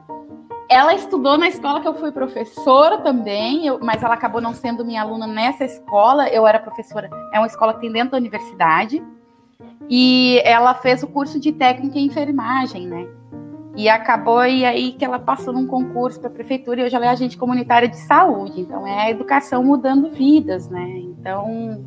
Ela 0.68 0.92
estudou 0.92 1.38
na 1.38 1.48
escola 1.48 1.80
que 1.80 1.88
eu 1.88 1.94
fui 1.94 2.12
professora 2.12 2.98
também, 2.98 3.66
eu, 3.66 3.78
mas 3.80 4.02
ela 4.02 4.12
acabou 4.12 4.40
não 4.40 4.52
sendo 4.52 4.84
minha 4.84 5.00
aluna 5.00 5.26
nessa 5.26 5.64
escola. 5.64 6.28
Eu 6.28 6.46
era 6.46 6.58
professora, 6.58 7.08
é 7.32 7.38
uma 7.38 7.46
escola 7.46 7.72
que 7.72 7.80
tem 7.80 7.90
dentro 7.90 8.10
da 8.10 8.18
universidade. 8.18 9.02
E 9.90 10.40
ela 10.44 10.74
fez 10.74 11.02
o 11.02 11.06
curso 11.06 11.40
de 11.40 11.52
técnica 11.52 11.98
em 11.98 12.06
enfermagem, 12.06 12.86
né? 12.86 13.08
E 13.76 13.88
acabou 13.88 14.44
e 14.44 14.64
aí 14.64 14.92
que 14.92 15.04
ela 15.04 15.18
passou 15.18 15.52
num 15.52 15.66
concurso 15.66 16.18
para 16.18 16.28
a 16.28 16.32
prefeitura 16.32 16.80
e 16.80 16.84
hoje 16.84 16.96
ela 16.96 17.06
é 17.06 17.08
agente 17.10 17.38
comunitária 17.38 17.88
de 17.88 17.96
saúde. 17.96 18.60
Então 18.60 18.86
é 18.86 19.06
a 19.06 19.10
educação 19.10 19.62
mudando 19.62 20.10
vidas, 20.10 20.68
né? 20.68 20.98
Então 20.98 21.84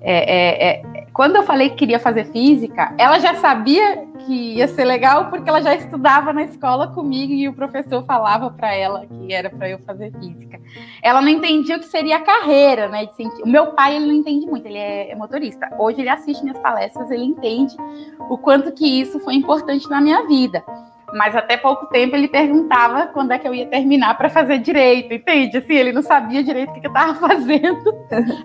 é, 0.00 0.12
é, 0.12 0.82
é, 0.82 1.06
quando 1.12 1.36
eu 1.36 1.42
falei 1.42 1.70
que 1.70 1.76
queria 1.76 1.98
fazer 1.98 2.26
física, 2.26 2.94
ela 2.96 3.18
já 3.18 3.34
sabia 3.34 4.06
que 4.18 4.54
ia 4.54 4.68
ser 4.68 4.84
legal 4.84 5.30
porque 5.30 5.48
ela 5.48 5.60
já 5.60 5.74
estudava 5.74 6.32
na 6.32 6.44
escola 6.44 6.88
comigo 6.88 7.32
e 7.32 7.48
o 7.48 7.52
professor 7.52 8.04
falava 8.04 8.50
para 8.50 8.72
ela 8.74 9.06
que 9.06 9.32
era 9.32 9.50
para 9.50 9.68
eu 9.68 9.78
fazer 9.80 10.12
física. 10.18 10.60
Ela 11.02 11.20
não 11.20 11.28
entendia 11.28 11.76
o 11.76 11.80
que 11.80 11.86
seria 11.86 12.16
a 12.16 12.20
carreira, 12.20 12.88
né? 12.88 13.08
O 13.42 13.48
meu 13.48 13.72
pai 13.72 13.96
ele 13.96 14.06
não 14.06 14.14
entende 14.14 14.46
muito, 14.46 14.66
ele 14.66 14.78
é, 14.78 15.10
é 15.10 15.14
motorista. 15.16 15.68
Hoje 15.78 16.00
ele 16.00 16.08
assiste 16.08 16.42
minhas 16.42 16.58
palestras, 16.58 17.10
ele 17.10 17.24
entende 17.24 17.74
o 18.28 18.38
quanto 18.38 18.72
que 18.72 18.86
isso 18.86 19.18
foi 19.20 19.34
importante 19.34 19.88
na 19.90 20.00
minha 20.00 20.26
vida. 20.26 20.62
Mas 21.12 21.34
até 21.34 21.56
pouco 21.56 21.86
tempo 21.86 22.14
ele 22.14 22.28
perguntava 22.28 23.06
quando 23.06 23.32
é 23.32 23.38
que 23.38 23.48
eu 23.48 23.54
ia 23.54 23.66
terminar 23.66 24.16
para 24.16 24.28
fazer 24.28 24.58
direito, 24.58 25.14
entende? 25.14 25.56
Assim, 25.56 25.74
ele 25.74 25.92
não 25.92 26.02
sabia 26.02 26.42
direito 26.42 26.70
o 26.70 26.74
que, 26.74 26.86
eu 26.86 26.90
estava 26.90 27.14
fazendo. 27.16 27.94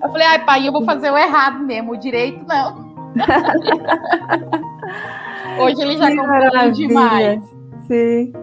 Eu 0.02 0.10
falei, 0.10 0.28
ai, 0.28 0.46
pai, 0.46 0.68
eu 0.68 0.72
vou 0.72 0.86
fazer 0.86 1.12
o 1.12 1.18
errado 1.18 1.60
mesmo, 1.60 1.92
o 1.92 1.98
direito 1.98 2.46
não. 2.48 2.94
Hoje 5.60 5.82
ele 5.82 5.98
já 5.98 6.16
compreende 6.16 6.88
demais. 6.88 7.44
Sim. 7.88 8.34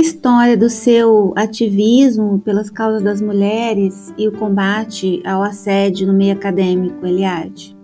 História 0.00 0.56
do 0.56 0.68
seu 0.68 1.32
ativismo 1.36 2.40
pelas 2.40 2.70
causas 2.70 3.02
das 3.02 3.20
mulheres 3.20 4.12
e 4.16 4.26
o 4.26 4.32
combate 4.32 5.22
ao 5.24 5.42
assédio 5.42 6.06
no 6.06 6.12
meio 6.12 6.34
acadêmico, 6.34 7.06
Eliade? 7.06 7.76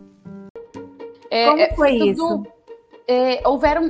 É, 1.31 1.47
Como 1.47 1.61
é, 1.61 1.75
foi 1.75 1.99
tudo, 1.99 2.11
isso? 2.11 2.47
É, 3.07 3.47
houveram 3.47 3.89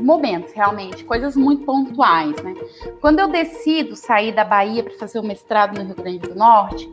momentos, 0.00 0.52
realmente, 0.52 1.04
coisas 1.04 1.36
muito 1.36 1.64
pontuais, 1.64 2.36
né? 2.42 2.54
Quando 3.00 3.20
eu 3.20 3.28
decido 3.28 3.96
sair 3.96 4.32
da 4.32 4.44
Bahia 4.44 4.82
para 4.82 4.94
fazer 4.94 5.18
o 5.18 5.22
mestrado 5.22 5.78
no 5.78 5.84
Rio 5.84 5.94
Grande 5.96 6.18
do 6.18 6.34
Norte, 6.34 6.90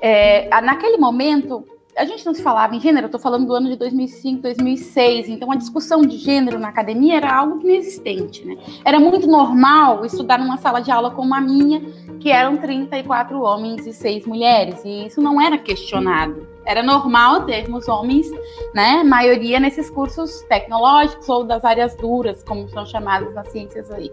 é, 0.00 0.48
naquele 0.60 0.96
momento 0.96 1.64
a 1.96 2.04
gente 2.04 2.26
não 2.26 2.34
se 2.34 2.42
falava 2.42 2.74
em 2.74 2.80
gênero, 2.80 3.04
eu 3.04 3.08
estou 3.08 3.20
falando 3.20 3.46
do 3.46 3.54
ano 3.54 3.70
de 3.70 3.76
2005, 3.76 4.42
2006, 4.42 5.30
então 5.30 5.50
a 5.50 5.56
discussão 5.56 6.02
de 6.02 6.18
gênero 6.18 6.58
na 6.58 6.68
academia 6.68 7.16
era 7.16 7.34
algo 7.34 7.60
inexistente, 7.62 8.44
né? 8.44 8.56
Era 8.84 9.00
muito 9.00 9.26
normal 9.26 10.04
estudar 10.04 10.38
numa 10.38 10.58
sala 10.58 10.80
de 10.80 10.90
aula 10.90 11.10
como 11.10 11.34
a 11.34 11.40
minha, 11.40 11.80
que 12.20 12.30
eram 12.30 12.58
34 12.58 13.40
homens 13.40 13.86
e 13.86 13.94
6 13.94 14.26
mulheres, 14.26 14.84
e 14.84 15.06
isso 15.06 15.22
não 15.22 15.40
era 15.40 15.56
questionado. 15.56 16.46
Era 16.66 16.82
normal 16.82 17.46
termos 17.46 17.88
homens, 17.88 18.26
né, 18.74 19.02
maioria 19.02 19.58
nesses 19.58 19.88
cursos 19.88 20.42
tecnológicos 20.42 21.26
ou 21.30 21.44
das 21.44 21.64
áreas 21.64 21.96
duras, 21.96 22.42
como 22.42 22.68
são 22.68 22.84
chamadas 22.84 23.32
nas 23.34 23.48
ciências 23.48 23.90
aí. 23.90 24.12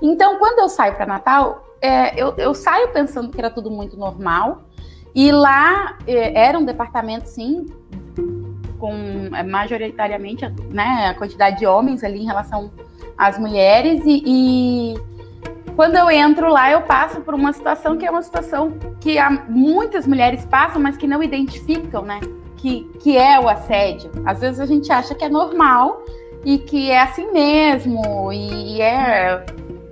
Então, 0.00 0.38
quando 0.38 0.60
eu 0.60 0.68
saio 0.68 0.94
para 0.94 1.06
Natal, 1.06 1.64
é, 1.80 2.20
eu, 2.20 2.32
eu 2.36 2.54
saio 2.54 2.92
pensando 2.92 3.30
que 3.30 3.40
era 3.40 3.50
tudo 3.50 3.70
muito 3.70 3.96
normal, 3.96 4.62
e 5.14 5.30
lá 5.30 5.98
eh, 6.06 6.32
era 6.34 6.58
um 6.58 6.64
departamento, 6.64 7.28
sim, 7.28 7.66
com 8.78 8.92
eh, 9.34 9.42
majoritariamente 9.42 10.44
né, 10.70 11.08
a 11.10 11.14
quantidade 11.14 11.58
de 11.58 11.66
homens 11.66 12.02
ali 12.02 12.20
em 12.20 12.26
relação 12.26 12.70
às 13.16 13.38
mulheres. 13.38 14.02
E, 14.04 14.22
e, 14.26 14.94
quando 15.76 15.96
eu 15.96 16.10
entro 16.10 16.50
lá, 16.50 16.70
eu 16.70 16.82
passo 16.82 17.20
por 17.20 17.34
uma 17.34 17.52
situação 17.52 17.96
que 17.96 18.06
é 18.06 18.10
uma 18.10 18.22
situação 18.22 18.72
que 19.00 19.16
muitas 19.48 20.06
mulheres 20.06 20.44
passam, 20.46 20.80
mas 20.80 20.96
que 20.96 21.06
não 21.06 21.22
identificam, 21.22 22.02
né? 22.02 22.20
Que, 22.56 22.84
que 23.00 23.16
é 23.16 23.38
o 23.38 23.48
assédio. 23.48 24.10
Às 24.24 24.40
vezes 24.40 24.60
a 24.60 24.66
gente 24.66 24.90
acha 24.92 25.14
que 25.14 25.24
é 25.24 25.28
normal 25.28 26.04
e 26.44 26.58
que 26.58 26.90
é 26.90 27.00
assim 27.00 27.30
mesmo, 27.32 28.32
e 28.32 28.80
é 28.80 29.44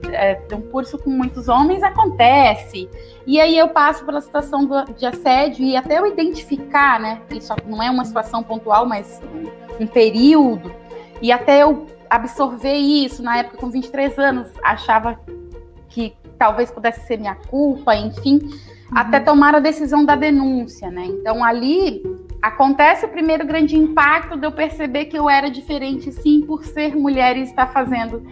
é, 0.08 0.40
um 0.52 0.60
curso 0.60 0.98
com 0.98 1.10
muitos 1.10 1.48
homens, 1.48 1.82
acontece. 1.82 2.88
E 3.26 3.40
aí 3.40 3.56
eu 3.56 3.68
passo 3.68 4.04
pela 4.04 4.20
situação 4.20 4.64
do, 4.64 4.84
de 4.94 5.06
assédio 5.06 5.64
e 5.64 5.76
até 5.76 5.98
eu 5.98 6.06
identificar, 6.06 6.98
né? 7.00 7.20
Isso 7.30 7.54
não 7.66 7.82
é 7.82 7.90
uma 7.90 8.04
situação 8.04 8.42
pontual, 8.42 8.86
mas 8.86 9.20
um, 9.34 9.84
um 9.84 9.86
período. 9.86 10.72
E 11.20 11.30
até 11.30 11.62
eu 11.62 11.86
absorver 12.08 12.74
isso, 12.74 13.22
na 13.22 13.38
época 13.38 13.58
com 13.58 13.70
23 13.70 14.18
anos, 14.18 14.48
achava 14.62 15.20
que 15.88 16.14
talvez 16.38 16.70
pudesse 16.70 17.06
ser 17.06 17.18
minha 17.18 17.34
culpa, 17.34 17.94
enfim, 17.94 18.40
uhum. 18.42 18.50
até 18.92 19.20
tomar 19.20 19.54
a 19.54 19.60
decisão 19.60 20.04
da 20.04 20.16
denúncia, 20.16 20.90
né? 20.90 21.04
Então 21.04 21.44
ali 21.44 22.02
acontece 22.40 23.04
o 23.04 23.08
primeiro 23.08 23.46
grande 23.46 23.76
impacto 23.76 24.36
de 24.36 24.46
eu 24.46 24.52
perceber 24.52 25.04
que 25.04 25.18
eu 25.18 25.28
era 25.28 25.50
diferente, 25.50 26.10
sim, 26.10 26.40
por 26.40 26.64
ser 26.64 26.96
mulher 26.96 27.36
e 27.36 27.42
estar 27.42 27.66
fazendo 27.68 28.22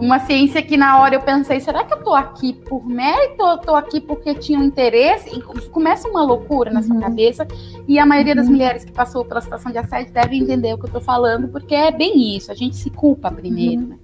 uma 0.00 0.18
ciência 0.20 0.62
que 0.62 0.76
na 0.76 1.00
hora 1.00 1.14
eu 1.14 1.20
pensei, 1.20 1.60
será 1.60 1.84
que 1.84 1.92
eu 1.92 2.02
tô 2.02 2.14
aqui 2.14 2.52
por 2.52 2.86
mérito 2.86 3.42
ou 3.42 3.50
eu 3.50 3.58
tô 3.58 3.74
aqui 3.74 4.00
porque 4.00 4.34
tinha 4.34 4.58
um 4.58 4.64
interesse? 4.64 5.30
E 5.36 5.42
começa 5.70 6.08
uma 6.08 6.22
loucura 6.22 6.70
na 6.70 6.82
sua 6.82 6.94
uhum. 6.94 7.00
cabeça. 7.00 7.46
E 7.86 7.98
a 7.98 8.06
maioria 8.06 8.32
uhum. 8.32 8.38
das 8.38 8.48
mulheres 8.48 8.84
que 8.84 8.92
passou 8.92 9.24
pela 9.24 9.40
situação 9.40 9.70
de 9.70 9.78
assédio 9.78 10.12
deve 10.12 10.36
entender 10.36 10.74
o 10.74 10.78
que 10.78 10.86
eu 10.86 10.92
tô 10.92 11.00
falando, 11.00 11.48
porque 11.48 11.74
é 11.74 11.90
bem 11.90 12.36
isso, 12.36 12.50
a 12.50 12.54
gente 12.54 12.76
se 12.76 12.90
culpa 12.90 13.30
primeiro, 13.30 13.82
uhum. 13.82 13.88
né? 13.88 13.98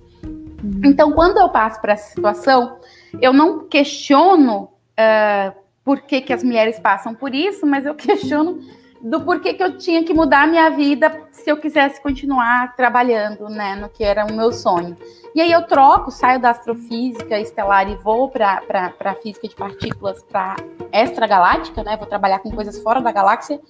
Uhum. 0.64 0.80
Então, 0.84 1.12
quando 1.12 1.38
eu 1.38 1.48
passo 1.48 1.80
por 1.80 1.90
essa 1.90 2.14
situação, 2.14 2.76
eu 3.20 3.32
não 3.32 3.66
questiono 3.68 4.62
uh, 4.64 5.54
por 5.84 6.00
que, 6.02 6.22
que 6.22 6.32
as 6.32 6.42
mulheres 6.42 6.78
passam 6.78 7.14
por 7.14 7.34
isso, 7.34 7.66
mas 7.66 7.84
eu 7.84 7.94
questiono 7.96 8.60
do 9.04 9.20
porquê 9.20 9.52
que 9.52 9.62
eu 9.62 9.76
tinha 9.76 10.02
que 10.02 10.14
mudar 10.14 10.44
a 10.44 10.46
minha 10.46 10.70
vida 10.70 11.24
se 11.30 11.50
eu 11.50 11.58
quisesse 11.58 12.00
continuar 12.00 12.74
trabalhando, 12.74 13.50
né, 13.50 13.76
no 13.76 13.86
que 13.90 14.02
era 14.02 14.24
o 14.24 14.32
meu 14.32 14.50
sonho. 14.50 14.96
E 15.34 15.42
aí 15.42 15.52
eu 15.52 15.62
troco, 15.66 16.10
saio 16.10 16.40
da 16.40 16.50
astrofísica 16.50 17.38
estelar 17.38 17.90
e 17.90 17.96
vou 17.96 18.30
para 18.30 19.14
física 19.22 19.46
de 19.46 19.54
partículas 19.54 20.22
para 20.22 20.56
extragaláctica, 20.90 21.82
né? 21.82 21.96
Vou 21.98 22.06
trabalhar 22.06 22.38
com 22.38 22.50
coisas 22.50 22.78
fora 22.78 23.00
da 23.00 23.12
galáxia 23.12 23.60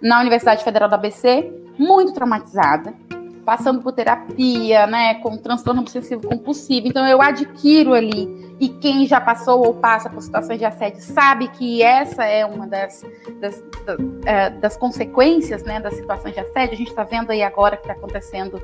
na 0.00 0.18
Universidade 0.20 0.64
Federal 0.64 0.88
da 0.88 0.96
ABC, 0.96 1.52
muito 1.78 2.14
traumatizada, 2.14 2.94
passando 3.50 3.82
por 3.82 3.90
terapia, 3.90 4.86
né, 4.86 5.14
com 5.14 5.36
transtorno 5.36 5.80
obsessivo 5.80 6.24
compulsivo. 6.24 6.86
Então 6.86 7.04
eu 7.04 7.20
adquiro 7.20 7.94
ali 7.94 8.54
e 8.60 8.68
quem 8.68 9.04
já 9.08 9.20
passou 9.20 9.66
ou 9.66 9.74
passa 9.74 10.08
por 10.08 10.22
situações 10.22 10.56
de 10.60 10.64
assédio 10.64 11.02
sabe 11.02 11.48
que 11.48 11.82
essa 11.82 12.24
é 12.24 12.46
uma 12.46 12.64
das, 12.64 13.04
das, 13.40 13.60
é, 14.24 14.50
das 14.50 14.76
consequências, 14.76 15.64
né, 15.64 15.80
das 15.80 15.94
situações 15.94 16.32
de 16.32 16.38
assédio. 16.38 16.74
A 16.74 16.76
gente 16.76 16.90
está 16.90 17.02
vendo 17.02 17.32
aí 17.32 17.42
agora 17.42 17.76
que 17.76 17.82
está 17.82 17.94
acontecendo 17.94 18.62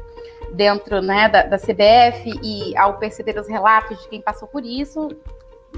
dentro 0.53 1.03
né, 1.03 1.29
da, 1.29 1.43
da, 1.43 1.59
CBF 1.59 2.39
e 2.41 2.77
ao 2.77 2.97
perceber 2.97 3.37
os 3.41 3.49
relatos 3.49 4.01
de 4.03 4.09
quem 4.09 4.23
passou 4.23 4.47
por 4.47 4.65
isso, 4.65 5.09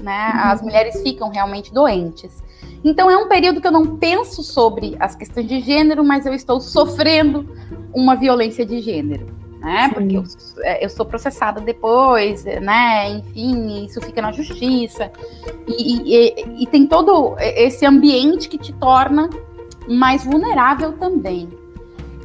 né, 0.01 0.31
as 0.35 0.61
mulheres 0.61 1.01
ficam 1.01 1.29
realmente 1.29 1.73
doentes. 1.73 2.43
Então 2.83 3.09
é 3.09 3.17
um 3.17 3.27
período 3.27 3.59
que 3.59 3.67
eu 3.67 3.71
não 3.71 3.97
penso 3.97 4.41
sobre 4.41 4.95
as 4.99 5.15
questões 5.15 5.47
de 5.47 5.59
gênero, 5.59 6.03
mas 6.03 6.25
eu 6.25 6.33
estou 6.33 6.61
sofrendo 6.61 7.47
uma 7.93 8.15
violência 8.15 8.65
de 8.65 8.79
gênero, 8.79 9.27
né? 9.59 9.87
Sim. 9.89 9.93
Porque 9.93 10.17
eu, 10.17 10.23
é, 10.63 10.85
eu, 10.85 10.89
sou 10.89 11.05
processada 11.05 11.59
depois, 11.59 12.45
né? 12.45 13.09
Enfim, 13.11 13.85
isso 13.85 13.99
fica 14.01 14.21
na 14.21 14.31
justiça 14.31 15.11
e, 15.67 16.15
e, 16.15 16.63
e 16.63 16.67
tem 16.67 16.87
todo 16.87 17.35
esse 17.39 17.85
ambiente 17.85 18.47
que 18.47 18.57
te 18.57 18.71
torna 18.73 19.29
mais 19.87 20.23
vulnerável 20.23 20.93
também. 20.93 21.49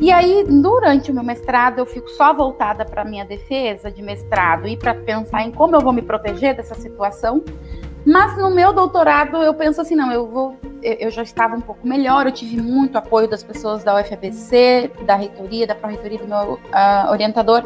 E 0.00 0.10
aí, 0.10 0.44
durante 0.44 1.10
o 1.10 1.14
meu 1.14 1.22
mestrado, 1.22 1.78
eu 1.78 1.86
fico 1.86 2.08
só 2.10 2.34
voltada 2.34 2.84
para 2.84 3.02
a 3.02 3.04
minha 3.04 3.24
defesa 3.24 3.90
de 3.90 4.02
mestrado 4.02 4.66
e 4.66 4.76
para 4.76 4.94
pensar 4.94 5.42
em 5.42 5.52
como 5.52 5.76
eu 5.76 5.80
vou 5.80 5.92
me 5.92 6.02
proteger 6.02 6.56
dessa 6.56 6.74
situação. 6.74 7.42
Mas 8.04 8.36
no 8.36 8.50
meu 8.50 8.72
doutorado, 8.72 9.36
eu 9.38 9.54
penso 9.54 9.80
assim, 9.80 9.94
não, 9.94 10.12
eu 10.12 10.26
vou, 10.26 10.56
eu 10.82 11.10
já 11.10 11.22
estava 11.22 11.56
um 11.56 11.60
pouco 11.60 11.86
melhor, 11.86 12.26
eu 12.26 12.32
tive 12.32 12.60
muito 12.60 12.98
apoio 12.98 13.26
das 13.26 13.42
pessoas 13.42 13.82
da 13.82 13.98
UFABC, 13.98 14.90
da 15.06 15.14
reitoria, 15.14 15.66
da 15.66 15.74
pró-reitoria 15.74 16.18
do 16.18 16.28
meu 16.28 16.54
uh, 16.54 17.10
orientador. 17.10 17.64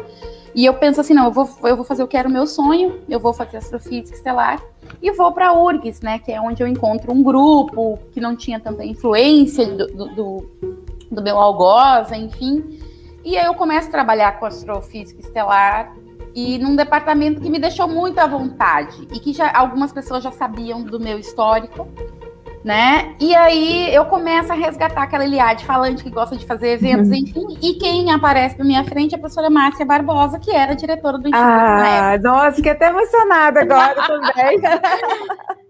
E 0.55 0.65
eu 0.65 0.75
penso 0.75 1.01
assim, 1.01 1.15
não, 1.15 1.25
eu 1.25 1.33
vou, 1.33 1.49
eu 1.65 1.77
vou 1.77 1.85
fazer 1.85 2.03
o 2.03 2.09
que 2.09 2.17
era 2.17 2.29
o 2.29 2.31
meu 2.31 2.47
sonho, 2.47 3.01
eu 3.09 3.19
vou 3.19 3.33
fazer 3.33 3.57
astrofísica 3.57 4.17
estelar 4.17 4.63
e 5.03 5.11
vou 5.11 5.33
para 5.33 5.49
a 5.49 5.53
URGS, 5.53 6.01
né, 6.03 6.19
que 6.19 6.33
é 6.33 6.41
onde 6.41 6.63
eu 6.63 6.67
encontro 6.67 7.13
um 7.13 7.23
grupo 7.23 7.99
que 8.13 8.21
não 8.21 8.35
tinha 8.35 8.59
tanta 8.59 8.85
influência 8.85 9.67
do, 9.67 9.87
do, 9.87 10.15
do 10.15 10.68
meu 11.11 11.39
algoz, 11.39 12.13
enfim. 12.13 12.81
E 13.25 13.37
aí 13.37 13.47
eu 13.47 13.55
começo 13.55 13.89
a 13.89 13.91
trabalhar 13.91 14.39
com 14.39 14.47
astrofísica 14.47 15.21
estelar 15.21 15.93
e 16.35 16.59
num 16.59 16.77
departamento 16.77 17.41
que 17.41 17.51
me 17.51 17.59
deixou 17.59 17.89
muito 17.89 18.19
à 18.19 18.27
vontade 18.27 19.09
e 19.13 19.19
que 19.19 19.33
já 19.33 19.51
algumas 19.55 19.93
pessoas 19.93 20.23
já 20.23 20.31
sabiam 20.31 20.83
do 20.83 21.01
meu 21.01 21.19
histórico, 21.19 21.89
né? 22.65 23.15
E 23.19 23.35
aí 23.35 23.95
eu 23.95 24.05
começo 24.05 24.53
a 24.53 24.55
resgatar 24.55 25.03
aquela 25.03 25.25
Eliade 25.25 25.65
falante 25.65 26.05
que 26.05 26.11
gosta 26.11 26.37
de 26.37 26.47
fazer 26.47 26.71
eventos, 26.71 27.09
uhum. 27.09 27.15
enfim, 27.15 27.59
e 27.61 27.75
quem 27.75 28.11
aparece 28.13 28.59
na 28.59 28.65
minha 28.65 28.85
frente 28.85 29.15
é 29.15 29.17
a 29.17 29.21
professora 29.21 29.51
Márcia 29.51 29.85
Barbosa, 29.85 30.39
que 30.39 30.51
era 30.51 30.75
diretora 30.75 31.19
do 31.19 31.29
Instituto. 31.29 31.45
Ah, 31.45 32.19
nossa, 32.23 32.57
fiquei 32.57 32.73
até 32.73 32.89
emocionada 32.89 33.61
agora 33.61 33.95
também. 34.07 34.61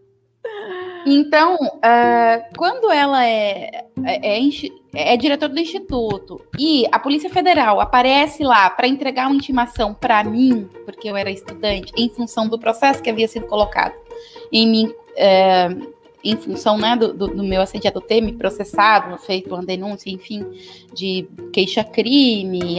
Então, 1.10 1.54
uh, 1.54 2.54
quando 2.54 2.90
ela 2.90 3.24
é, 3.24 3.86
é, 4.04 4.38
é, 4.38 5.14
é 5.14 5.16
diretora 5.16 5.50
do 5.50 5.58
instituto 5.58 6.38
e 6.58 6.86
a 6.92 6.98
Polícia 6.98 7.30
Federal 7.30 7.80
aparece 7.80 8.44
lá 8.44 8.68
para 8.68 8.86
entregar 8.86 9.26
uma 9.26 9.36
intimação 9.36 9.94
para 9.94 10.22
mim, 10.22 10.68
porque 10.84 11.08
eu 11.08 11.16
era 11.16 11.30
estudante, 11.30 11.90
em 11.96 12.10
função 12.10 12.46
do 12.46 12.58
processo 12.58 13.02
que 13.02 13.08
havia 13.08 13.26
sido 13.26 13.46
colocado 13.46 13.94
em 14.52 14.68
mim, 14.68 14.86
uh, 14.86 15.94
em 16.24 16.36
função 16.36 16.76
né, 16.76 16.96
do, 16.96 17.12
do, 17.12 17.28
do, 17.28 17.44
meu 17.44 17.60
assediador 17.60 18.02
ter 18.02 18.20
me 18.20 18.32
processado, 18.32 19.16
feito 19.18 19.54
uma 19.54 19.64
denúncia, 19.64 20.10
enfim, 20.10 20.44
de 20.92 21.28
queixa-crime, 21.52 22.76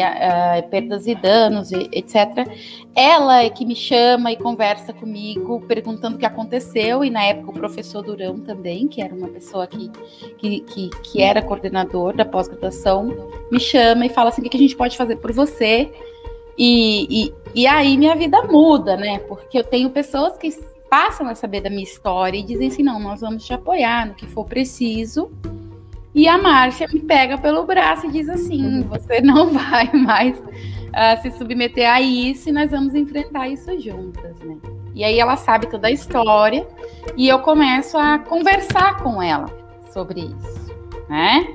perdas 0.69 1.07
e 1.07 1.15
danos, 1.15 1.71
etc. 1.71 2.47
Ela 2.93 3.43
é 3.43 3.49
que 3.49 3.65
me 3.65 3.75
chama 3.75 4.31
e 4.31 4.35
conversa 4.35 4.91
comigo, 4.91 5.61
perguntando 5.67 6.17
o 6.17 6.19
que 6.19 6.25
aconteceu, 6.25 7.03
e 7.03 7.09
na 7.09 7.23
época 7.23 7.51
o 7.51 7.53
professor 7.53 8.03
Durão 8.03 8.39
também, 8.39 8.87
que 8.87 9.01
era 9.01 9.13
uma 9.13 9.29
pessoa 9.29 9.65
que, 9.65 9.89
que, 10.37 10.59
que, 10.61 10.89
que 11.01 11.21
era 11.21 11.41
coordenador 11.41 12.13
da 12.15 12.25
pós-graduação, 12.25 13.29
me 13.49 13.59
chama 13.59 14.05
e 14.05 14.09
fala 14.09 14.29
assim: 14.29 14.41
o 14.41 14.49
que 14.49 14.57
a 14.57 14.59
gente 14.59 14.75
pode 14.75 14.97
fazer 14.97 15.15
por 15.15 15.31
você? 15.31 15.89
E, 16.57 17.07
e, 17.09 17.33
e 17.55 17.67
aí 17.67 17.97
minha 17.97 18.15
vida 18.17 18.43
muda, 18.43 18.97
né? 18.97 19.19
Porque 19.19 19.57
eu 19.57 19.63
tenho 19.63 19.89
pessoas 19.91 20.37
que 20.37 20.51
passam 20.89 21.27
a 21.27 21.35
saber 21.35 21.61
da 21.61 21.69
minha 21.69 21.83
história 21.83 22.37
e 22.37 22.43
dizem 22.43 22.67
assim: 22.67 22.83
não, 22.83 22.99
nós 22.99 23.21
vamos 23.21 23.45
te 23.45 23.53
apoiar 23.53 24.07
no 24.07 24.15
que 24.15 24.25
for 24.25 24.45
preciso. 24.45 25.31
E 26.13 26.27
a 26.27 26.37
Márcia 26.37 26.87
me 26.91 26.99
pega 26.99 27.37
pelo 27.37 27.65
braço 27.65 28.07
e 28.07 28.11
diz 28.11 28.27
assim: 28.27 28.81
você 28.83 29.21
não 29.21 29.51
vai 29.51 29.91
mais 29.93 30.37
uh, 30.39 31.21
se 31.21 31.31
submeter 31.31 31.89
a 31.89 32.01
isso 32.01 32.49
e 32.49 32.51
nós 32.51 32.71
vamos 32.71 32.95
enfrentar 32.95 33.47
isso 33.47 33.79
juntas, 33.79 34.37
né? 34.39 34.57
E 34.95 35.03
aí 35.03 35.19
ela 35.19 35.37
sabe 35.37 35.67
toda 35.67 35.87
a 35.87 35.91
história 35.91 36.67
e 37.15 37.27
eu 37.27 37.39
começo 37.39 37.97
a 37.97 38.19
conversar 38.19 39.01
com 39.01 39.21
ela 39.21 39.45
sobre 39.93 40.21
isso, 40.21 40.75
né? 41.07 41.47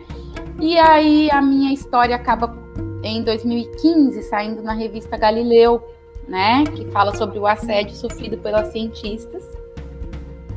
E 0.60 0.78
aí 0.78 1.30
a 1.30 1.42
minha 1.42 1.72
história 1.72 2.14
acaba 2.14 2.56
em 3.02 3.22
2015 3.22 4.22
saindo 4.22 4.62
na 4.62 4.72
revista 4.72 5.16
Galileu, 5.16 5.82
né, 6.28 6.65
que 6.65 6.84
fala 6.91 7.15
sobre 7.17 7.39
o 7.39 7.47
assédio 7.47 7.95
sofrido 7.95 8.39
pelas 8.39 8.69
cientistas. 8.69 9.45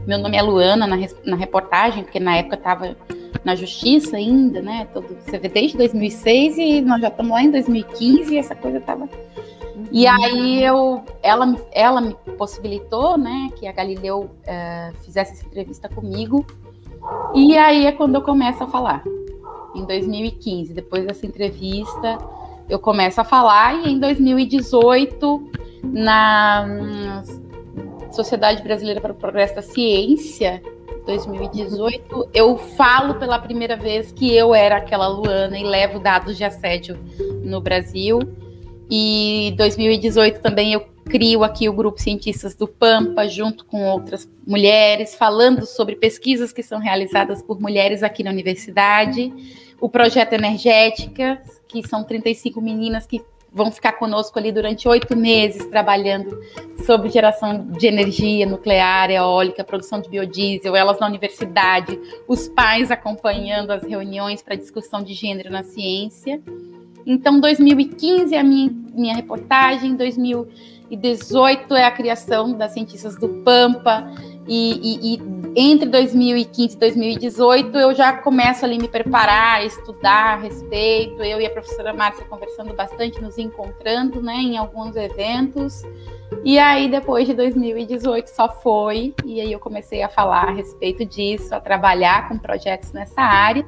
Meu 0.05 0.17
nome 0.17 0.37
é 0.37 0.41
Luana 0.41 0.87
na, 0.87 0.97
na 1.25 1.35
reportagem, 1.35 2.03
porque 2.03 2.19
na 2.19 2.37
época 2.37 2.55
estava 2.55 2.95
na 3.43 3.55
justiça 3.55 4.17
ainda, 4.17 4.61
né? 4.61 4.87
Todo, 4.93 5.07
você 5.19 5.37
vê 5.37 5.49
desde 5.49 5.77
2006 5.77 6.57
e 6.57 6.81
nós 6.81 7.01
já 7.01 7.09
estamos 7.09 7.31
lá 7.31 7.43
em 7.43 7.51
2015 7.51 8.33
e 8.33 8.37
essa 8.37 8.55
coisa 8.55 8.77
estava. 8.77 9.09
E 9.91 10.05
uhum. 10.05 10.11
aí 10.11 10.63
eu, 10.63 11.03
ela, 11.21 11.55
ela 11.71 12.01
me 12.01 12.13
possibilitou, 12.37 13.17
né, 13.17 13.49
que 13.55 13.67
a 13.67 13.71
Galileu 13.71 14.21
uh, 14.21 14.97
fizesse 15.03 15.33
essa 15.33 15.45
entrevista 15.45 15.87
comigo. 15.89 16.45
E 17.33 17.57
aí 17.57 17.85
é 17.85 17.91
quando 17.91 18.15
eu 18.15 18.21
começo 18.21 18.63
a 18.63 18.67
falar. 18.67 19.03
Em 19.75 19.85
2015, 19.85 20.73
depois 20.73 21.05
dessa 21.05 21.25
entrevista, 21.25 22.17
eu 22.69 22.79
começo 22.79 23.19
a 23.21 23.23
falar 23.23 23.85
e 23.85 23.91
em 23.91 23.99
2018 23.99 25.51
na 25.83 27.23
Sociedade 28.11 28.61
Brasileira 28.63 28.99
para 28.99 29.11
o 29.11 29.15
Progresso 29.15 29.55
da 29.55 29.61
Ciência 29.61 30.61
2018 31.07 32.29
eu 32.33 32.57
falo 32.57 33.15
pela 33.15 33.39
primeira 33.39 33.77
vez 33.77 34.11
que 34.11 34.35
eu 34.35 34.53
era 34.53 34.77
aquela 34.77 35.07
Luana 35.07 35.57
e 35.57 35.63
levo 35.63 35.99
dados 35.99 36.35
de 36.37 36.43
assédio 36.43 36.99
no 37.41 37.61
Brasil. 37.61 38.19
E 38.89 39.53
2018 39.57 40.41
também 40.41 40.73
eu 40.73 40.85
crio 41.05 41.43
aqui 41.43 41.69
o 41.69 41.73
grupo 41.73 42.01
Cientistas 42.01 42.53
do 42.53 42.67
Pampa, 42.67 43.27
junto 43.27 43.65
com 43.65 43.85
outras 43.89 44.29
mulheres, 44.45 45.15
falando 45.15 45.65
sobre 45.65 45.95
pesquisas 45.95 46.51
que 46.51 46.61
são 46.61 46.79
realizadas 46.79 47.41
por 47.41 47.59
mulheres 47.59 48.03
aqui 48.03 48.23
na 48.23 48.31
universidade. 48.31 49.33
O 49.79 49.89
projeto 49.89 50.33
Energética, 50.33 51.41
que 51.67 51.87
são 51.87 52.03
35 52.03 52.61
meninas 52.61 53.05
que 53.05 53.21
vão 53.51 53.71
ficar 53.71 53.93
conosco 53.93 54.37
ali 54.37 54.51
durante 54.51 54.87
oito 54.87 55.15
meses 55.15 55.65
trabalhando 55.65 56.37
sobre 56.85 57.09
geração 57.09 57.67
de 57.67 57.87
energia 57.87 58.45
nuclear, 58.45 59.09
eólica, 59.09 59.63
produção 59.63 59.99
de 59.99 60.09
biodiesel, 60.09 60.75
elas 60.75 60.99
na 60.99 61.07
universidade, 61.07 61.99
os 62.27 62.47
pais 62.49 62.91
acompanhando 62.91 63.71
as 63.71 63.83
reuniões 63.83 64.41
para 64.41 64.55
discussão 64.55 65.01
de 65.01 65.13
gênero 65.13 65.49
na 65.49 65.63
ciência. 65.63 66.41
Então, 67.05 67.39
2015 67.39 68.35
é 68.35 68.39
a 68.39 68.43
minha, 68.43 68.69
minha 68.93 69.15
reportagem, 69.15 69.95
2018 70.95 71.75
é 71.75 71.85
a 71.85 71.91
criação 71.91 72.53
das 72.53 72.71
cientistas 72.71 73.17
do 73.17 73.27
Pampa, 73.43 74.09
e, 74.47 74.79
e, 74.81 75.15
e, 75.15 75.21
entre 75.57 75.89
2015 75.89 76.75
e 76.75 76.79
2018 76.79 77.77
eu 77.77 77.93
já 77.93 78.13
começo 78.13 78.63
ali 78.63 78.77
me 78.77 78.87
preparar, 78.87 79.65
estudar 79.65 80.35
a 80.35 80.37
respeito. 80.37 81.21
Eu 81.21 81.41
e 81.41 81.45
a 81.45 81.49
professora 81.49 81.93
Márcia 81.93 82.23
conversando 82.25 82.73
bastante, 82.73 83.21
nos 83.21 83.37
encontrando 83.37 84.21
né, 84.21 84.35
em 84.35 84.57
alguns 84.57 84.95
eventos. 84.95 85.83
E 86.43 86.57
aí, 86.57 86.89
depois 86.89 87.27
de 87.27 87.33
2018, 87.33 88.27
só 88.27 88.47
foi. 88.47 89.13
E 89.25 89.41
aí 89.41 89.51
eu 89.51 89.59
comecei 89.59 90.01
a 90.01 90.07
falar 90.07 90.47
a 90.47 90.51
respeito 90.51 91.03
disso, 91.03 91.53
a 91.53 91.59
trabalhar 91.59 92.29
com 92.29 92.37
projetos 92.37 92.93
nessa 92.93 93.21
área. 93.21 93.65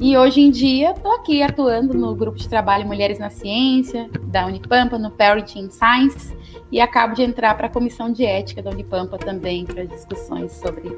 E 0.00 0.16
hoje 0.16 0.40
em 0.40 0.50
dia 0.50 0.92
estou 0.92 1.12
aqui 1.12 1.42
atuando 1.42 1.92
no 1.92 2.14
grupo 2.14 2.38
de 2.38 2.48
trabalho 2.48 2.86
Mulheres 2.86 3.18
na 3.18 3.30
Ciência, 3.30 4.08
da 4.22 4.46
Unipampa, 4.46 4.96
no 4.96 5.10
Parenting 5.10 5.68
Science, 5.70 6.36
e 6.70 6.80
acabo 6.80 7.14
de 7.14 7.22
entrar 7.22 7.56
para 7.56 7.66
a 7.66 7.70
comissão 7.70 8.12
de 8.12 8.24
ética 8.24 8.62
da 8.62 8.70
Unipampa 8.70 9.18
também, 9.18 9.64
para 9.64 9.84
discussões 9.84 10.52
sobre 10.52 10.96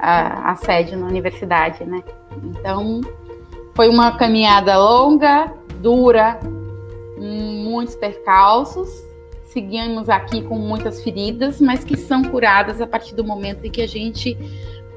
a 0.00 0.50
assédio 0.50 0.98
na 0.98 1.06
universidade, 1.06 1.84
né? 1.84 2.02
Então, 2.42 3.00
foi 3.72 3.88
uma 3.88 4.16
caminhada 4.16 4.76
longa, 4.76 5.54
dura, 5.80 6.40
muitos 7.16 7.94
percalços, 7.94 8.88
seguimos 9.44 10.08
aqui 10.08 10.42
com 10.42 10.58
muitas 10.58 11.04
feridas, 11.04 11.60
mas 11.60 11.84
que 11.84 11.96
são 11.96 12.24
curadas 12.24 12.80
a 12.80 12.86
partir 12.86 13.14
do 13.14 13.22
momento 13.22 13.64
em 13.64 13.70
que 13.70 13.80
a 13.80 13.86
gente 13.86 14.36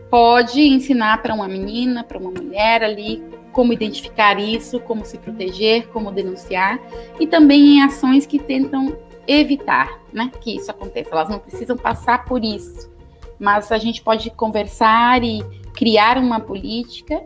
pode 0.10 0.60
ensinar 0.60 1.22
para 1.22 1.36
uma 1.36 1.48
menina, 1.48 2.04
para 2.04 2.18
uma 2.18 2.32
mulher 2.32 2.82
ali 2.84 3.24
como 3.54 3.72
identificar 3.72 4.38
isso, 4.40 4.80
como 4.82 5.06
se 5.06 5.18
proteger, 5.18 5.88
como 5.90 6.12
denunciar, 6.12 6.80
e 7.20 7.26
também 7.26 7.78
em 7.78 7.84
ações 7.84 8.26
que 8.26 8.40
tentam 8.40 8.98
evitar 9.26 10.02
né, 10.12 10.30
que 10.42 10.58
isso 10.58 10.70
aconteça. 10.70 11.12
Elas 11.12 11.30
não 11.30 11.40
precisam 11.40 11.78
passar 11.78 12.26
por 12.26 12.44
isso, 12.44 12.92
mas 13.40 13.72
a 13.72 13.78
gente 13.78 14.02
pode 14.02 14.30
conversar 14.32 15.24
e 15.24 15.42
criar 15.74 16.18
uma 16.18 16.40
política 16.40 17.24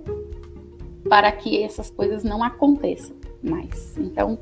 para 1.09 1.31
que 1.31 1.63
essas 1.63 1.89
coisas 1.89 2.23
não 2.23 2.43
aconteçam 2.43 3.15
mais. 3.41 3.97
Então, 3.97 4.37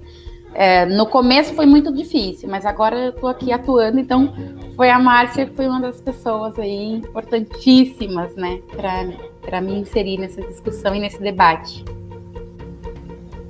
é, 0.53 0.85
no 0.85 1.05
começo 1.05 1.53
foi 1.53 1.65
muito 1.65 1.91
difícil, 1.93 2.49
mas 2.49 2.65
agora 2.65 2.97
eu 2.97 3.09
estou 3.09 3.29
aqui 3.29 3.51
atuando, 3.51 3.99
então 3.99 4.33
foi 4.75 4.89
a 4.89 4.97
Márcia 4.97 5.45
que 5.45 5.53
foi 5.53 5.67
uma 5.67 5.81
das 5.81 5.99
pessoas 5.99 6.57
aí 6.57 6.93
importantíssimas, 6.93 8.35
né, 8.35 8.61
para 8.73 9.05
me 9.61 9.79
inserir 9.79 10.17
nessa 10.17 10.41
discussão 10.41 10.95
e 10.95 10.99
nesse 10.99 11.19
debate. 11.19 11.83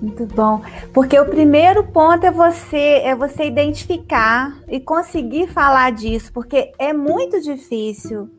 Muito 0.02 0.26
bom, 0.28 0.62
porque 0.94 1.18
o 1.20 1.26
primeiro 1.26 1.84
ponto 1.84 2.26
é 2.26 2.32
você 2.32 3.02
é 3.04 3.16
você 3.16 3.46
identificar 3.46 4.62
e 4.68 4.80
conseguir 4.80 5.48
falar 5.48 5.92
disso, 5.92 6.32
porque 6.32 6.72
é 6.78 6.94
muito 6.94 7.42
difícil 7.42 8.30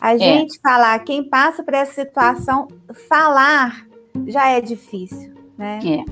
a 0.00 0.14
é. 0.14 0.18
gente 0.18 0.58
falar. 0.60 0.98
Quem 1.00 1.28
passa 1.28 1.62
por 1.62 1.74
essa 1.74 1.92
situação, 1.92 2.66
falar 3.08 3.86
já 4.26 4.48
é 4.48 4.60
difícil, 4.60 5.32
né? 5.56 5.78
É. 5.84 6.04